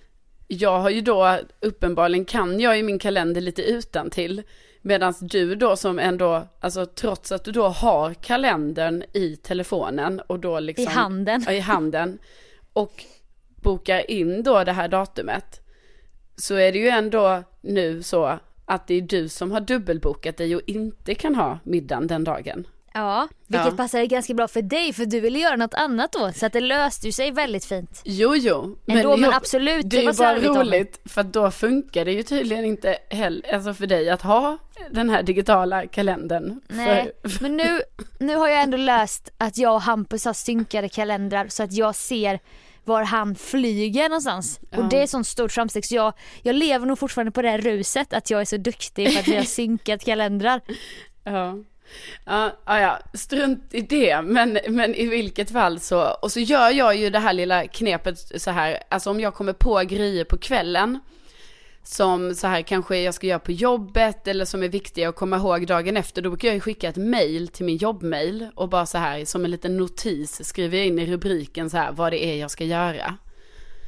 [0.49, 4.43] jag har ju då, uppenbarligen kan jag i min kalender lite utan till
[4.83, 10.39] Medan du då som ändå, alltså trots att du då har kalendern i telefonen och
[10.41, 11.45] då liksom I handen.
[11.47, 12.19] Ja, i handen
[12.73, 13.05] och
[13.63, 15.61] bokar in då det här datumet
[16.37, 20.57] så är det ju ändå nu så att det är du som har dubbelbokat dig
[20.57, 22.67] och inte kan ha middagen den dagen.
[22.95, 23.77] Ja, vilket Ja.
[23.77, 26.61] passade ganska bra för dig för du ville göra något annat då så att det
[26.61, 28.03] löste ju sig väldigt fint.
[28.05, 28.77] Jo, jo.
[28.87, 32.13] Ändå, men jo, absolut, Det det är var ju bara roligt för då funkar det
[32.13, 34.59] ju tydligen inte heller, alltså för dig att ha
[34.91, 36.61] den här digitala kalendern.
[36.69, 37.81] Nej, För, men nu,
[38.19, 41.95] nu har jag ändå löst att jag och Hampus har synkade kalendrar så att jag
[41.95, 42.41] ser
[42.85, 44.61] var han flyger någonstans.
[44.71, 44.79] Ja.
[44.79, 46.13] Och det är sånt stort framsteg så jag,
[46.43, 49.29] jag lever nog fortfarande på det här ruset att jag är så duktig för att
[49.29, 50.61] vi har synkat kalendrar.
[51.25, 51.55] Ja.
[52.25, 56.71] Ja, ja, ja, strunt i det, men, men i vilket fall så, och så gör
[56.71, 60.39] jag ju det här lilla knepet så här, alltså om jag kommer på grejer på
[60.39, 60.99] kvällen,
[61.83, 65.37] som så här kanske jag ska göra på jobbet eller som är viktiga att komma
[65.37, 68.87] ihåg dagen efter, då brukar jag ju skicka ett mail till min jobbmail och bara
[68.87, 72.25] så här som en liten notis skriver jag in i rubriken så här vad det
[72.25, 73.17] är jag ska göra.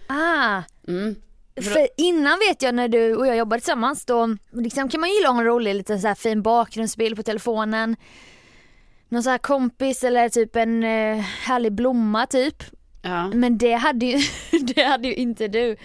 [0.06, 1.16] Ah, Mm.
[1.56, 5.28] För innan vet jag när du och jag jobbade tillsammans då liksom kan man gilla
[5.28, 7.96] att ha en rolig liten så här fin bakgrundsbild på telefonen.
[9.08, 12.64] Någon så här kompis eller typ en eh, härlig blomma typ.
[13.02, 13.28] Ja.
[13.34, 14.18] Men det hade, ju,
[14.74, 15.76] det hade ju inte du.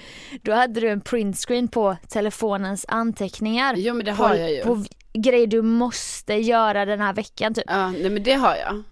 [0.41, 3.75] Då hade du en printscreen på telefonens anteckningar.
[3.77, 4.63] Jo men det på, har jag ju.
[4.63, 7.63] På grejer du måste göra den här veckan typ.
[7.67, 8.83] Ja, nej men det har jag.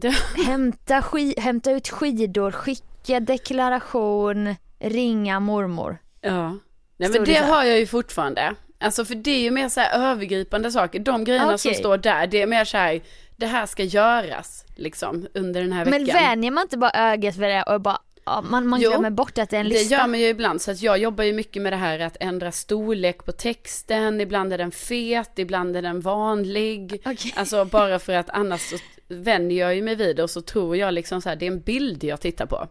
[0.00, 0.10] Det...
[0.46, 5.98] Hämta, ski, hämta ut skidor, skicka deklaration, ringa mormor.
[6.26, 6.58] Ja.
[6.96, 8.54] Nej men det det har jag ju fortfarande.
[8.78, 10.98] Alltså för det är ju mer så här övergripande saker.
[10.98, 11.78] De grejerna som Okej.
[11.80, 13.00] står där, det är mer så här,
[13.36, 16.02] det här ska göras liksom under den här veckan.
[16.04, 19.10] Men vänjer man inte bara ögat för det och bara, ja, man, man Jo, glömmer
[19.10, 19.94] bort att det är en Det lista?
[19.94, 22.52] gör man ju ibland, så att jag jobbar ju mycket med det här att ändra
[22.52, 27.02] storlek på texten, ibland är den fet, ibland är den vanlig.
[27.06, 27.32] Okej.
[27.36, 28.76] Alltså bara för att annars så
[29.08, 31.50] vänjer jag ju mig vid det och så tror jag liksom så här, det är
[31.50, 32.68] en bild jag tittar på.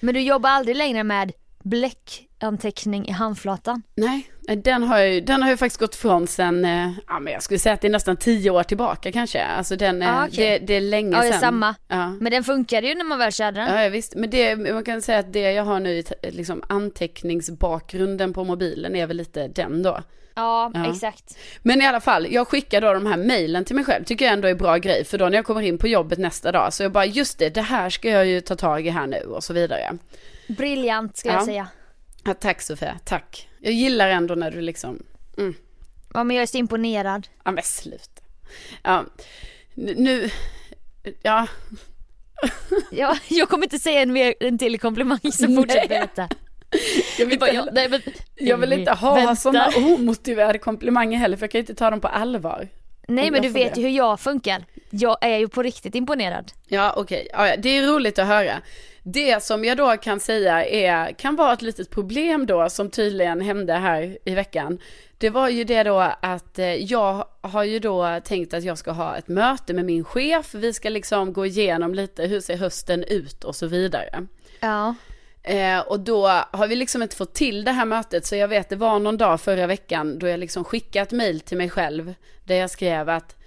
[0.00, 1.32] Men du jobbar aldrig längre med
[1.64, 3.82] bläckanteckning i handflatan?
[3.96, 7.42] Nej, den har ju, den har jag faktiskt gått från sen, eh, ja men jag
[7.42, 9.44] skulle säga att det är nästan tio år tillbaka kanske.
[9.44, 10.58] Alltså den, eh, Ah, okej.
[10.60, 11.40] det, det är länge Ja, sedan.
[11.40, 11.74] samma.
[11.88, 12.08] Ja.
[12.20, 13.74] Men den funkade ju när man väl körde den.
[13.76, 16.62] Ja, ja visst, men det, man kan säga att det jag har nu i liksom
[16.68, 19.98] anteckningsbakgrunden på mobilen är väl lite den då.
[20.34, 20.90] Ja, Ja.
[20.90, 21.38] exakt.
[21.62, 24.32] Men i alla fall, jag skickar då de här mejlen till mig själv, tycker jag
[24.34, 26.82] ändå är bra grej, för då när jag kommer in på jobbet nästa dag, så
[26.82, 29.44] jag bara, just det, det här ska jag ju ta tag i här nu och
[29.44, 29.98] så vidare.
[30.48, 31.34] Briljant ska Ja.
[31.34, 31.68] jag säga.
[32.24, 33.48] Ja, tack Sofia, tack.
[33.60, 35.02] Jag gillar ändå när du liksom,
[35.38, 35.54] mm,
[36.14, 37.28] Ja men jag är så imponerad.
[37.44, 38.22] ja men sluta.
[38.82, 39.04] Ja,
[39.74, 40.30] nu-
[41.22, 41.46] ja,
[42.90, 46.28] Ja, jag kommer inte säga en, mer, en till komplimang så fortsätt berätta.
[47.18, 48.00] jag vill Bara, inte, ja, nej, men,
[48.36, 52.08] jag vill inte ha sådana omotiverade komplimanger heller, för jag kan inte ta dem på
[52.08, 52.68] allvar.
[53.08, 54.64] Nej men jag du vet ju hur jag funkar.
[54.90, 56.52] Jag är ju på riktigt imponerad.
[56.66, 57.28] Ja, okej.
[57.32, 58.62] Ja, det är roligt att höra.
[59.02, 63.40] Det som jag då kan säga är, kan vara ett litet problem då, som tydligen
[63.40, 64.78] hände här i veckan.
[65.18, 68.90] Det var ju det då att eh, jag har ju då tänkt att jag ska
[68.90, 70.54] ha ett möte med min chef.
[70.54, 74.26] Vi ska liksom gå igenom lite, hur ser hösten ut och så vidare.
[74.60, 74.94] Ja.
[75.42, 78.68] Eh, och då har vi liksom inte fått till det här mötet så jag vet
[78.68, 82.14] det var någon dag förra veckan då jag liksom skickade ett mail till mig själv
[82.44, 83.37] där jag skrev att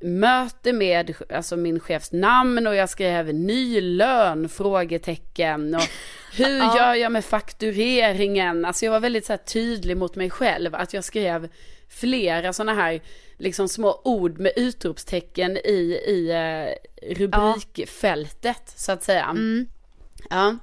[0.00, 5.82] möte med alltså min chefs namn och jag skrev ny lön frågetecken och
[6.36, 6.76] hur Ja.
[6.78, 8.64] gör jag med faktureringen?
[8.64, 11.48] Alltså jag var väldigt så tydlig mot mig själv att jag skrev
[11.88, 13.00] flera sådana här
[13.38, 19.24] liksom små ord med utropstecken i, i eh, rubrikfältet så att säga.
[19.24, 19.66] Mm.
[20.30, 20.56] Ja.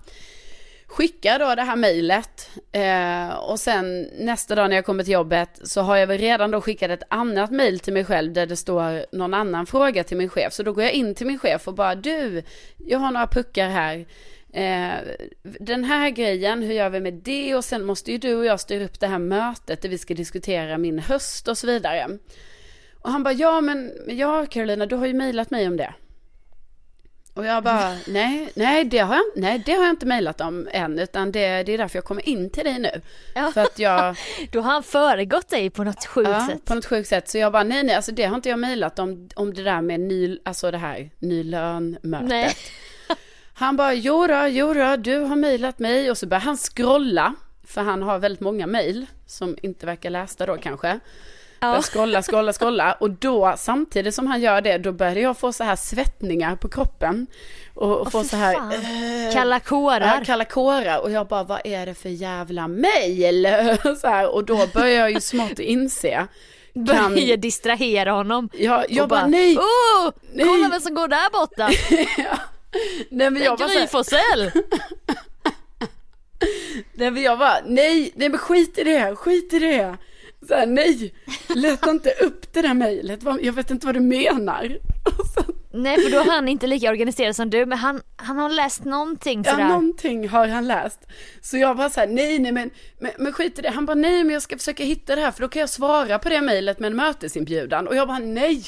[0.90, 5.50] Skickar då det här mejlet eh, och sen nästa dag när jag kommer till jobbet
[5.64, 8.56] så har jag väl redan då skickat ett annat mejl till mig själv där det
[8.56, 10.54] står någon annan fråga till min chef.
[10.54, 12.44] Så då går jag in till min chef och bara du,
[12.78, 14.06] jag har några puckar här.
[14.54, 14.94] Eh,
[15.60, 17.56] den här grejen, hur gör vi med det?
[17.56, 20.14] Och sen måste ju du och jag styra upp det här mötet där vi ska
[20.14, 22.08] diskutera min höst och så vidare.
[23.02, 25.94] Och han bara, ja men, ja Carolina, du har ju mejlat mig om det.
[27.40, 30.68] Och jag bara, nej, nej det har jag, nej, det har jag inte mejlat om
[30.72, 33.02] än, utan det, det är därför jag kommer in till dig nu.
[33.36, 33.52] Ja.
[33.54, 34.16] För att jag,
[34.52, 36.66] Då har han föregått dig på något sjukt ja, sätt.
[36.66, 39.00] på något sjukt sätt, så jag bara, nej, nej, alltså det har inte jag mejlat
[39.00, 42.30] om, om det där med ny, alltså det här, ny lönmötet.
[42.30, 42.56] Nej.
[43.54, 47.36] Han bara, jo då, jo då, du har mejlat mig och så börjar han scrolla,
[47.64, 51.00] för han har väldigt många mejl som inte verkar lästa då kanske.
[51.62, 51.68] Ja.
[51.68, 55.54] Börjar scrolla, scrolla, scrolla och då samtidigt som han gör det då började jag få
[55.54, 57.28] så här svettningar på kroppen.
[57.74, 60.16] Och, och Åh, få så här eh, Kalla kårar.
[60.20, 62.68] Ja, kalla kårar och jag bara vad är det för jävla
[64.02, 66.28] så här, och då börjar jag ju smått inse.
[66.74, 68.50] Kan, Börjar distrahera honom.
[68.54, 70.46] jag, jag Och bara, nej, Oh, nej.
[70.46, 71.70] kolla vem som går där borta.
[73.10, 74.52] nej men jag bara, Gry Forssell.
[76.94, 79.98] nej men jag bara, nej, nej men skit i det, skit i det.
[80.48, 81.14] Så här, nej,
[81.56, 84.78] leta inte upp det där mejlet, jag vet inte vad du menar.
[85.06, 88.38] Och så, Nej för då är han inte lika organiserad som du men han, han
[88.38, 89.68] har läst någonting Ja, sådär.
[89.68, 91.00] någonting har han läst.
[91.42, 92.70] Så jag bara så här, nej, nej, men,
[93.00, 93.70] men, men skit i det.
[93.70, 96.20] Han bara, nej, men jag ska försöka hitta det här, för då kan jag svara
[96.20, 97.88] på det mejlet med en mötesinbjudan.
[97.88, 98.64] Och jag bara, nej,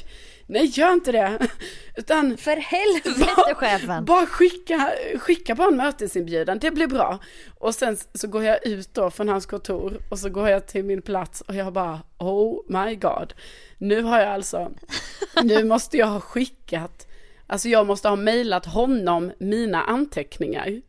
[0.52, 1.48] nej, gör inte det.
[1.96, 4.06] Utan För helvete chefen.
[4.06, 7.20] bara skicka, skicka bara en mötesinbjudan, det blir bra.
[7.60, 10.86] Och sen så går jag ut då från hans kontor och så går jag till
[10.86, 13.34] min plats och jag bara, oh my god.
[13.78, 14.72] Nu har jag alltså,
[15.44, 17.08] nu måste jag ha skickat,
[17.48, 20.82] alltså jag måste ha mejlat honom mina anteckningar.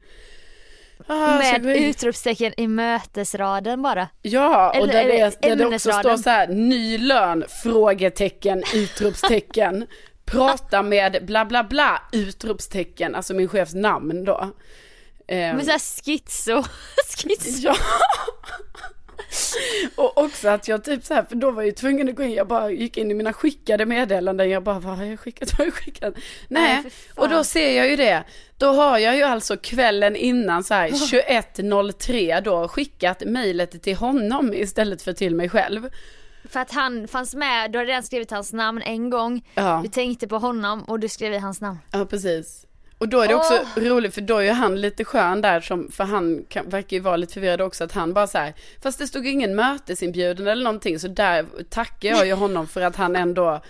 [1.06, 4.08] Ah, med utropstecken i mötesraden bara.
[4.22, 9.86] Ja, och där det, där det också står så här, ny lön, frågetecken, utropstecken,
[10.24, 14.48] prata med bla bla bla, utropstecken, alltså min chefs namn då.
[15.26, 16.62] Ehm, Men såhär schizo,
[17.16, 17.68] schizo.
[17.68, 17.74] Ja.
[19.94, 22.22] Och också att jag typ så här, för då var jag ju tvungen att gå
[22.22, 25.48] in, jag bara gick in i mina skickade meddelanden, jag bara, vad har jag skickat,
[25.52, 26.14] vad har jag skickat?
[26.48, 28.24] Nej, och då ser jag ju det,
[28.56, 34.54] då har jag ju alltså kvällen innan så här 21.03 då skickat mejlet till honom
[34.54, 35.88] istället för till mig själv.
[36.44, 39.48] För att han fanns med, du hade redan skrivit hans namn en gång.
[39.54, 39.80] Ja.
[39.82, 41.78] Du tänkte på honom och du skrev i hans namn.
[41.92, 42.66] Ja, precis.
[43.02, 46.04] Och då är det också roligt för då är han lite skön där som, för
[46.04, 49.06] han kan, verkar ju vara lite förvirrad också att han bara så här, fast det
[49.06, 53.62] stod ingen mötesinbjudan eller någonting så där tackar jag ju honom för att han ändå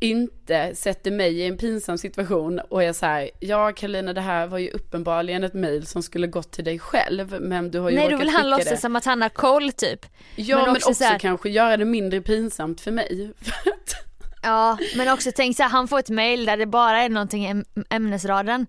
[0.00, 4.46] inte sätter mig i en pinsam situation och är så här, ja Karolina det här
[4.46, 7.96] var ju uppenbarligen ett mejl som skulle gått till dig själv men du har ju
[7.96, 10.06] Nej då vill han låtsas som att han har koll typ.
[10.36, 13.32] Ja men men också också, så här- kanske göra det mindre pinsamt för mig.
[13.40, 13.94] För att-
[14.42, 17.46] Ja men också tänk så här, han får ett mail där det bara är någonting
[17.46, 18.66] i äm- ämnesraden.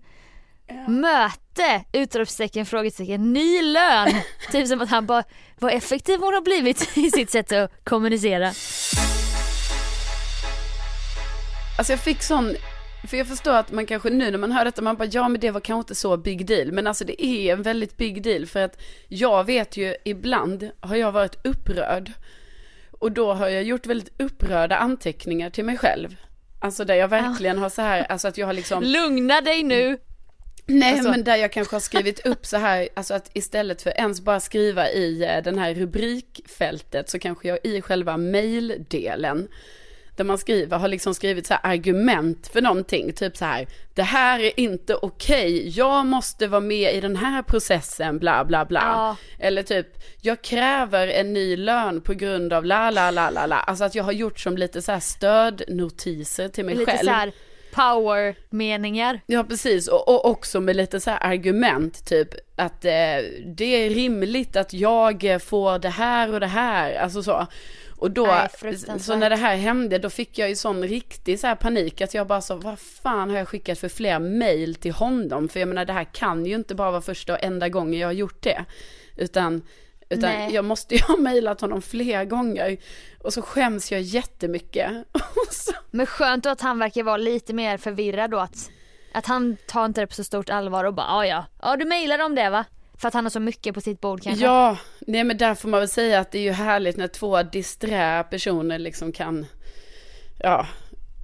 [0.88, 1.84] Möte!
[1.92, 4.08] Utropstecken, frågetecken, ny lön!
[4.52, 5.24] typ som att han bara,
[5.58, 8.46] vad effektiv hon har blivit i sitt sätt att kommunicera.
[11.78, 12.54] Alltså jag fick sån,
[13.08, 15.40] för jag förstår att man kanske nu när man hör detta, man bara ja men
[15.40, 16.72] det var kanske inte så big deal.
[16.72, 20.96] Men alltså det är en väldigt big deal för att jag vet ju ibland har
[20.96, 22.12] jag varit upprörd.
[23.04, 26.16] Och då har jag gjort väldigt upprörda anteckningar till mig själv.
[26.60, 29.98] Alltså där jag verkligen har så här, alltså att jag har liksom Lugna dig nu!
[30.66, 33.90] Nej, Alltså- men där jag kanske har skrivit upp så här, alltså att istället för
[33.90, 39.48] ens bara skriva i eh, den här rubrikfältet så kanske jag i själva maildelen
[40.16, 44.02] där man skriver, har liksom skrivit så här argument för någonting, typ så här, det
[44.02, 48.80] här är inte okej, jag måste vara med i den här processen, bla bla bla.
[48.80, 49.16] Ja.
[49.46, 49.86] Eller typ,
[50.20, 53.56] jag kräver en ny lön på grund av la la la la la.
[53.56, 57.06] Alltså att jag har gjort som lite så här stödnotiser till mig Lite själv.
[57.06, 57.32] så här
[57.74, 59.20] power-meningar.
[59.26, 62.90] Ja precis och, och också med lite så här argument typ att eh,
[63.46, 67.46] det är rimligt att jag får det här och det här, alltså så.
[68.04, 68.26] Och då,
[68.62, 72.00] Nej, så när det här hände då fick jag ju sån riktig så här panik
[72.00, 75.48] att jag bara så, vad fan har jag skickat för fler mail till honom?
[75.48, 78.08] För jag menar det här kan ju inte bara vara första och enda gången jag
[78.08, 78.64] har gjort det.
[79.16, 79.62] Utan,
[80.08, 80.54] utan Nej.
[80.54, 82.76] jag måste ju ha mejlat honom flera gånger.
[83.20, 84.90] Och så skäms jag jättemycket.
[85.50, 88.70] Så, Men skönt att han verkar vara lite mer förvirrad då att,
[89.12, 91.84] att han tar inte det på så stort allvar och bara "Ah, ja, ja du
[91.84, 92.64] mejlade om det va?
[92.98, 94.44] För att han har så mycket på sitt bord kanske.
[94.44, 97.42] Ja, nej men där får man väl säga att det är ju härligt när två
[97.42, 99.46] disträ personer liksom kan,
[100.38, 100.66] ja,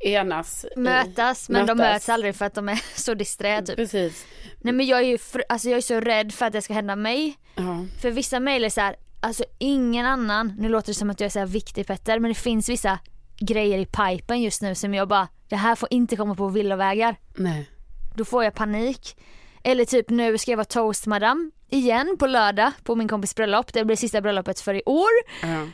[0.00, 0.64] enas.
[0.76, 1.92] i- Mötas men de mötas.
[1.94, 3.76] möts aldrig för att de är så disträ typ.
[3.76, 4.26] Precis.
[4.58, 5.18] Nej men jag är ju
[5.48, 7.36] alltså jag är så rädd för att det ska hända mig.
[7.56, 7.84] Ja.
[8.02, 11.26] För vissa mejl är så här, alltså ingen annan, nu låter det som att jag
[11.26, 12.98] är så viktig Petter men det finns vissa
[13.40, 17.16] grejer i pipen just nu som jag bara, det här får inte komma på villovägar.
[17.36, 17.70] Nej.
[18.16, 19.16] Då får jag panik.
[19.64, 23.72] Eller typ nu ska jag vara toastmadam igen på lördag på min kompis bröllop.
[23.72, 25.10] Det blir sista bröllopet för i år.
[25.42, 25.66] Ja.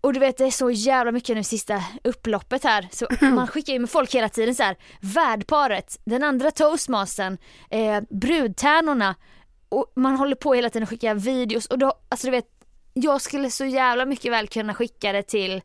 [0.00, 2.88] Och du vet det är så jävla mycket nu sista upploppet här.
[2.90, 4.76] Så man skickar ju med folk hela tiden så här.
[5.00, 7.38] Värdparet, den andra toastmastern,
[7.70, 9.14] eh, brudtärnorna.
[9.68, 12.46] Och man håller på hela tiden att skicka videos och då, alltså du vet.
[12.94, 15.62] Jag skulle så jävla mycket väl kunna skicka det till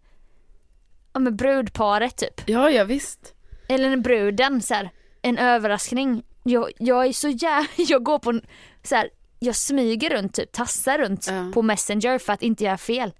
[1.13, 2.41] ja, men brudparet typ.
[2.45, 3.33] ja, ja visst.
[3.69, 4.89] Eller en bruden så här,
[5.21, 6.23] en överraskning.
[6.43, 8.39] Jag, jag är så jävla, jag går på
[8.83, 9.09] så här,
[9.39, 11.51] jag smyger runt typ, tassar runt Ja.
[11.53, 13.11] på messenger för att inte göra fel.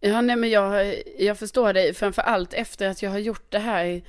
[0.00, 3.58] Ja, nej men jag, jag förstår dig, framför allt efter att jag har gjort det
[3.58, 4.02] här,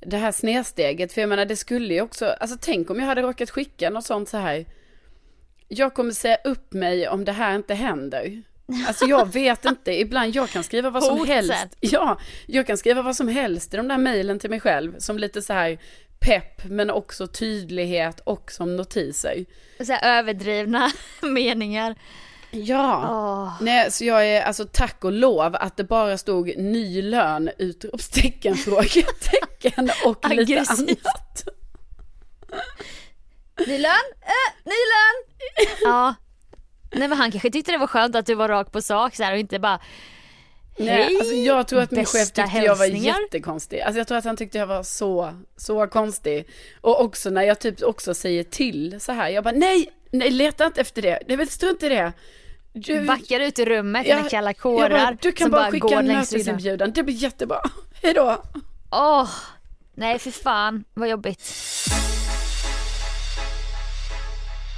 [0.00, 1.12] det här snedsteget.
[1.12, 4.04] För jag menar, det skulle ju också, alltså tänk om jag hade råkat skicka något
[4.06, 4.66] sånt så här.
[5.68, 8.42] Jag kommer säga upp mig om det här inte händer.
[8.88, 11.34] Alltså jag vet inte, ibland jag kan skriva vad som Hotet.
[11.34, 11.76] helst.
[11.80, 14.94] Ja, jag kan skriva vad som helst i de där mejlen till mig själv.
[14.98, 15.78] Som lite så här
[16.24, 19.44] pepp, men också tydlighet och som notiser.
[19.84, 21.94] Så här, överdrivna meningar.
[22.50, 23.08] Ja.
[23.10, 23.62] Åh.
[23.64, 28.56] Nej, så jag är alltså tack och lov att det bara stod ny lön, utropstecken,
[28.64, 31.44] frågetecken och lite annat.
[33.66, 35.24] Ny lön, äh, ny lön!
[35.82, 36.14] ja.
[36.92, 39.22] Nej men han kanske tyckte det var skönt att du var rak på sak så
[39.22, 39.80] här och inte bara
[40.76, 43.20] Nej, alltså jag tror att min chef tyckte jag var hälsningar.
[43.22, 43.80] jättekonstig.
[43.80, 46.48] Alltså jag tror att han tyckte jag var så, så konstig.
[46.80, 50.66] Och också när jag typ också säger till så här, jag bara nej, nej leta
[50.66, 52.12] inte efter det, nej men strunt i det.
[52.72, 55.70] Du, backar ut rummet i Ja, dina kalla jag kårar bara, du kan bara bara
[55.70, 57.60] skicka en mötesinbjudan, det blir jättebra.
[58.02, 58.42] Hejdå.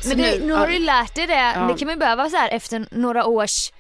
[0.09, 0.73] Men det, nu har ja.
[0.73, 1.69] du lärt dig det, Ja.
[1.73, 3.73] det kan man ju behöva så här efter några års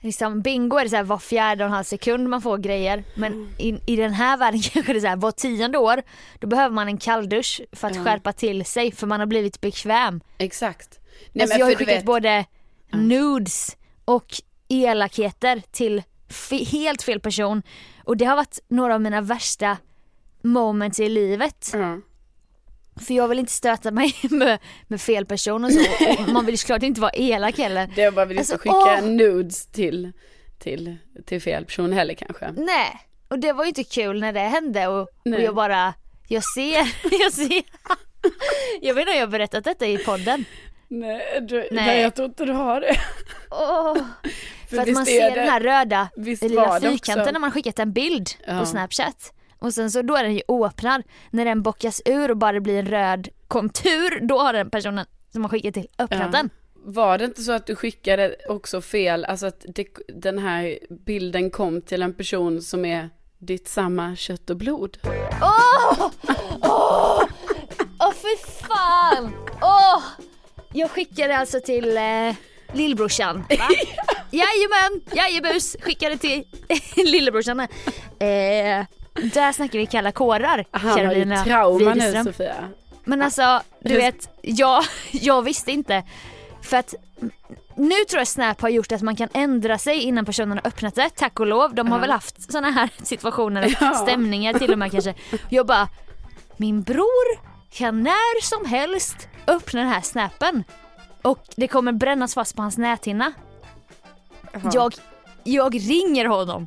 [0.00, 3.04] liksom bingo är det så här var fjärde och en halv sekund man får grejer.
[3.14, 3.48] Men Mm.
[3.58, 6.02] i, i den här världen kanske det är så här var tionde år
[6.40, 8.04] då behöver man en kalldusch för att Ja.
[8.04, 10.20] skärpa till sig för man har blivit bekväm.
[10.38, 10.98] Exakt.
[11.32, 12.44] Nej, alltså jag har skickat vet- både
[12.92, 14.26] nudes och
[14.68, 16.02] elakheter till
[16.70, 17.62] helt fel person
[18.04, 19.76] och det har varit några av mina värsta
[20.42, 21.70] moments i livet.
[21.74, 21.98] Ja.
[23.00, 25.80] För jag vill inte stöta mig med, med fel person och så.
[26.18, 27.88] Och man vill ju såklart inte vara elak heller.
[27.94, 29.02] Det var väl inte Alltså, skicka åh!
[29.02, 30.12] nudes till,
[30.58, 32.52] till, till fel person heller kanske.
[32.56, 35.94] Nej, och det var ju inte kul när det hände och, och jag bara,
[36.28, 37.62] jag ser, jag ser.
[38.80, 40.44] Jag vet inte om jag har berättat detta i podden.
[40.88, 41.68] Nej, du, Nej.
[41.70, 42.00] nej.
[42.00, 42.96] jag tror inte du har det.
[43.50, 43.96] Åh,
[44.70, 47.32] för att visst man är ser det- den här röda lilla fyrkanten också.
[47.32, 48.58] när man skickat en bild Ja.
[48.60, 49.32] på snapchat.
[49.58, 51.02] Och sen så då är den ju öppnad.
[51.30, 55.42] När den bockas ur och bara blir en röd kontur, då har den personen som
[55.42, 56.50] har skickat till öppnat den.
[56.74, 61.50] Var det inte så att du skickade också fel, alltså att det, den här bilden
[61.50, 64.98] kom till en person som är ditt samma kött och blod?
[65.42, 66.10] Åh!
[66.62, 67.22] Åh!
[68.00, 68.36] Åh fy
[68.68, 69.32] fan!
[69.62, 70.02] Åh!
[70.72, 72.34] Jag skickade alltså till eh,
[72.72, 73.38] lillbrorsan.
[73.38, 73.46] Va?
[74.30, 75.76] Jajamän, jajebus.
[75.80, 76.44] Skickade till
[76.96, 77.60] lillebrorsan.
[77.60, 78.86] Eh,
[79.34, 80.64] där snackar vi kalla kårar.
[80.70, 82.24] Han har ju Carolina trauma nu.
[82.24, 82.54] Sofia.
[83.04, 86.02] Men alltså, du vet, jag, jag visste inte.
[86.62, 86.94] För att
[87.76, 90.94] nu tror jag Snap har gjort att man kan ändra sig innan personen har öppnat
[90.94, 91.74] det, tack och lov.
[91.74, 92.00] De har Ja.
[92.00, 93.94] väl haft såna här situationer, Ja.
[93.94, 95.14] stämningar till och med kanske.
[95.48, 95.88] Jag bara,
[96.56, 97.38] min bror
[97.72, 100.64] kan när som helst öppna den här snappen.
[101.22, 103.32] Och det kommer brännas fast på hans näthinna.
[104.72, 104.94] Jag,
[105.44, 106.66] jag ringer honom.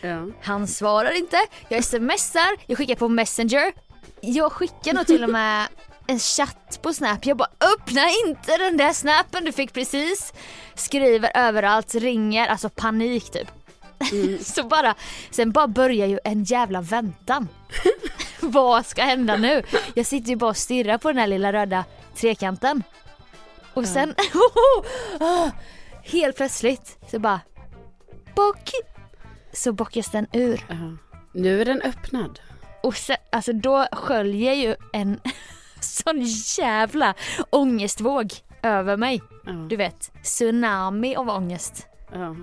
[0.00, 0.26] Ja.
[0.42, 1.36] Han svarar inte,
[1.68, 3.72] jag smsar, jag skickar på messenger.
[4.20, 5.68] Jag skickar nog till och med
[6.06, 7.26] en chatt på snap.
[7.26, 10.32] Jag bara öppna inte den där snappen du fick precis.
[10.74, 13.48] Skriver överallt, ringer, alltså panik typ.
[14.44, 14.94] Så bara,
[15.30, 17.48] sen bara börjar ju en jävla väntan.
[18.40, 19.62] Vad ska hända nu?
[19.94, 21.84] Jag sitter ju bara och stirrar på den här lilla röda
[22.14, 22.82] trekanten.
[23.74, 24.14] Och sen,
[26.02, 27.40] helt plötsligt så bara
[28.34, 28.70] bock
[29.52, 30.64] så bockas den ur.
[30.68, 30.96] Ja.
[31.32, 32.40] Nu är den öppnad.
[32.82, 35.20] Och sen, alltså då sköljer ju en
[35.80, 36.22] sån
[36.58, 37.14] jävla
[37.50, 38.32] ångestvåg
[38.62, 39.22] över mig.
[39.46, 39.52] Ja.
[39.52, 41.86] Du vet, tsunami av ångest.
[42.12, 42.36] Ja.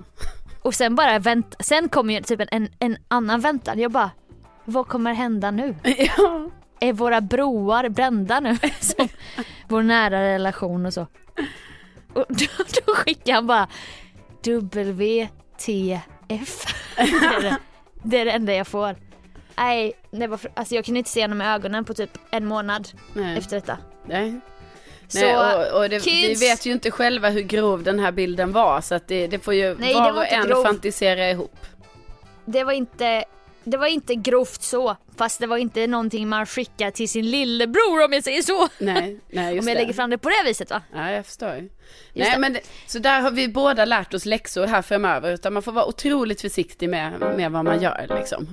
[0.62, 3.78] Och sen bara vänta, sen kommer ju typ en, en, annan väntan.
[3.78, 4.10] Jag bara,
[4.64, 5.74] vad kommer hända nu?
[6.18, 6.50] ja.
[6.80, 8.58] Är våra broar brända nu?
[8.80, 9.08] Som
[9.68, 11.06] vår nära relation och så.
[12.14, 12.46] Och då,
[12.86, 13.68] då skickar han bara
[14.42, 16.02] WTF.
[16.28, 17.56] Det är
[18.02, 18.96] det, är det enda jag får.
[19.56, 22.46] Nej, det var för, alltså jag kunde inte se honom i ögonen på typ en
[22.46, 23.38] månad Nej.
[23.38, 23.78] efter detta.
[24.06, 24.40] Nej.
[25.08, 28.52] Så Nej, och, och det, vi vet ju inte själva hur grov den här bilden
[28.52, 30.62] var så att det, det får ju Nej, var var och en grov.
[30.64, 31.56] fantisera ihop.
[32.44, 33.24] det var inte
[33.70, 38.04] det var inte grovt så, fast det var inte någonting man skickar till sin lillebror
[38.04, 38.68] om jag säger så.
[38.78, 39.80] Nej, nej just om jag det.
[39.82, 40.82] lägger fram det på det viset va?
[40.94, 41.60] Ja, jag förstår ju.
[41.62, 41.70] Just
[42.14, 42.38] Nej, det.
[42.38, 45.72] men det, så där har vi båda lärt oss läxor här framöver, utan man får
[45.72, 48.48] vara otroligt försiktig med, med vad man gör liksom.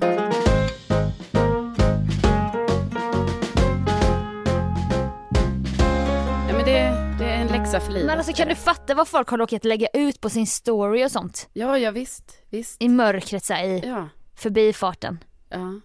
[7.89, 11.11] Men alltså kan du fatta vad folk har råkat lägga ut på sin story och
[11.11, 11.49] sånt?
[11.53, 12.81] Ja, ja visst, visst.
[12.81, 15.23] I mörkret så här, i Ja, förbifarten.
[15.49, 15.79] ja.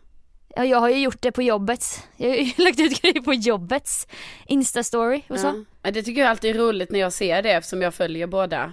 [0.56, 2.08] Ja, jag har ju gjort det på jobbet.
[2.16, 4.06] Jag har ju lagt ut grejer på jobbets
[4.48, 5.46] Insta-story och så.
[5.46, 5.64] ja.
[5.82, 5.90] ja.
[5.90, 8.72] Det tycker jag alltid är roligt när jag ser det eftersom jag följer båda.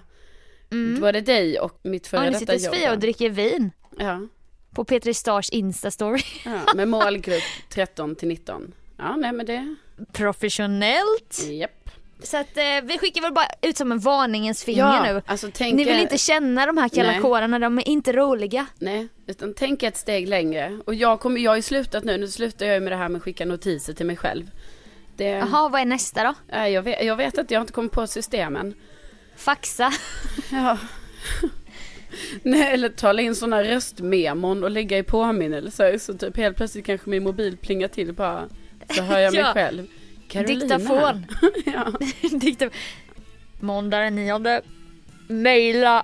[1.01, 2.73] Både dig och mitt före nu detta sitter jobb.
[2.73, 4.19] Sofia och dricker vin Ja,
[4.71, 6.23] på Petri Stars Insta-story.
[6.45, 8.73] ja, med målgrupp 13 till 19.
[8.97, 9.75] Ja, nej men det,
[10.13, 11.39] Professionellt.
[11.49, 11.86] japp.
[12.23, 15.21] Så att eh, vi skickar väl bara ut som en varningens finger Ja, nu.
[15.25, 18.65] alltså tänk Ni vill inte känna de här kalla kårarna, de är inte roliga.
[18.79, 20.79] Nej, utan tänk ett steg längre.
[20.85, 23.17] Och jag, kommer, jag har ju slutat nu, nu slutar jag med det här med
[23.19, 24.51] att skicka notiser till mig själv.
[25.17, 26.57] Jaha, vad är nästa då?
[26.57, 28.73] Jag, vet, jag vet att jag inte kommit på systemen.
[29.35, 29.91] Faxa.
[30.51, 30.77] Ja.
[32.43, 35.97] Nej, eller tala in sådana röstmemon och lägga i påminnelser.
[35.97, 38.49] Så typ helt plötsligt kanske min mobil plingar till bara.
[38.95, 39.53] Så hör jag mig Ja.
[39.53, 39.87] själv.
[40.27, 40.77] Carolina.
[40.77, 41.25] Diktafon.
[41.65, 41.91] ja.
[42.39, 42.69] Dikta...
[43.59, 44.61] Måndag den nionde.
[45.27, 46.03] Maila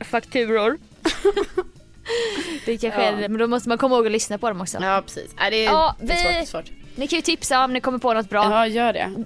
[0.00, 0.78] fakturor.
[2.66, 3.06] det kanske Ja.
[3.08, 4.78] är det, men då måste man komma ihåg att lyssna på dem också.
[4.80, 5.30] ja, precis.
[5.38, 6.30] Nej, det är, Ja, det är svårt.
[6.30, 6.70] vi- Det är svårt.
[6.96, 8.44] Ni kan ju tipsa om ni kommer på något bra.
[8.44, 9.24] Ja, gör det.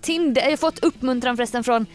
[0.00, 1.86] Tinder, jag har fått uppmuntran förresten från,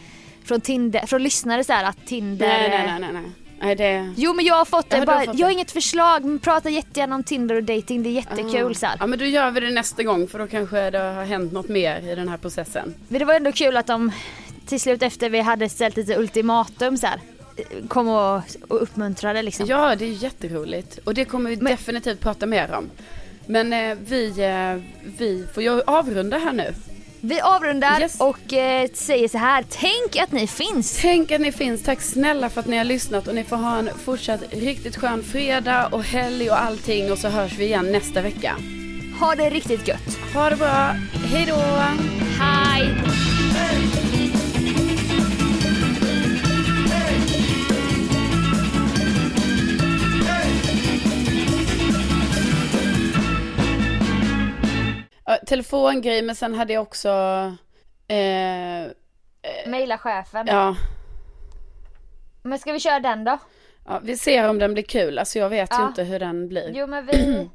[0.44, 3.32] från Tinder, från lyssnare så här att Tinder Nej, nej, nej, nej, nej.
[3.60, 4.14] Nej det...
[4.16, 5.54] Jo men jag har fått det, Ja, bara, fått jag har det.
[5.54, 8.02] inget förslag men prata jättegärna om Tinder och dating.
[8.02, 8.96] det är jättekul så här.
[9.00, 11.68] Ja men då gör vi det nästa gång för då kanske det har hänt något
[11.68, 12.94] mer i den här processen.
[13.08, 14.12] Men det var ändå kul att de
[14.66, 17.20] till slut efter vi hade ställt lite ultimatum så här,
[17.88, 18.36] kom och,
[18.68, 19.66] och uppmuntrade liksom.
[19.66, 22.90] Ja det är jätteroligt och det kommer vi Men- definitivt prata mer om.
[23.46, 24.82] Men eh, vi, eh,
[25.18, 26.74] vi får ju avrunda här nu.
[27.26, 28.20] Vi avrundar Yes.
[28.20, 30.98] och eh, säger så här, tänk att ni finns.
[31.02, 31.82] Tänk att ni finns.
[31.82, 35.22] Tack snälla för att ni har lyssnat och ni får ha en fortsatt riktigt skön
[35.22, 38.56] fredag och helg och allting och så hörs vi igen nästa vecka.
[39.20, 40.18] Ha det riktigt gött.
[40.34, 40.94] Ha det bra.
[41.32, 41.62] Hej då!
[42.40, 42.94] Hej!
[55.24, 57.08] Ja, telefongrej men sen hade jag också
[58.08, 58.86] eh,
[59.66, 60.46] Maila chefen.
[60.46, 60.76] ja,
[62.42, 63.38] Men ska vi köra den då?
[63.86, 65.18] ja, vi ser om den blir kul.
[65.18, 65.86] Alltså jag vet ju Ja.
[65.88, 66.72] inte hur den blir.
[66.74, 67.48] Jo men vi...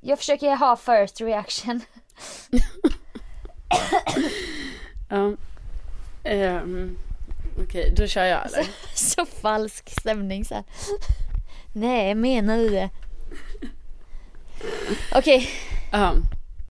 [0.00, 1.80] Jag försöker ha first reaction.
[5.10, 5.32] Ja.
[6.24, 6.96] Ehm,
[7.62, 8.66] Okej, då kör jag eller?
[8.94, 10.64] Så falsk stämning så här.
[11.74, 12.90] Nej, menar du det?
[15.14, 15.48] Okej,
[15.92, 16.14] Ja.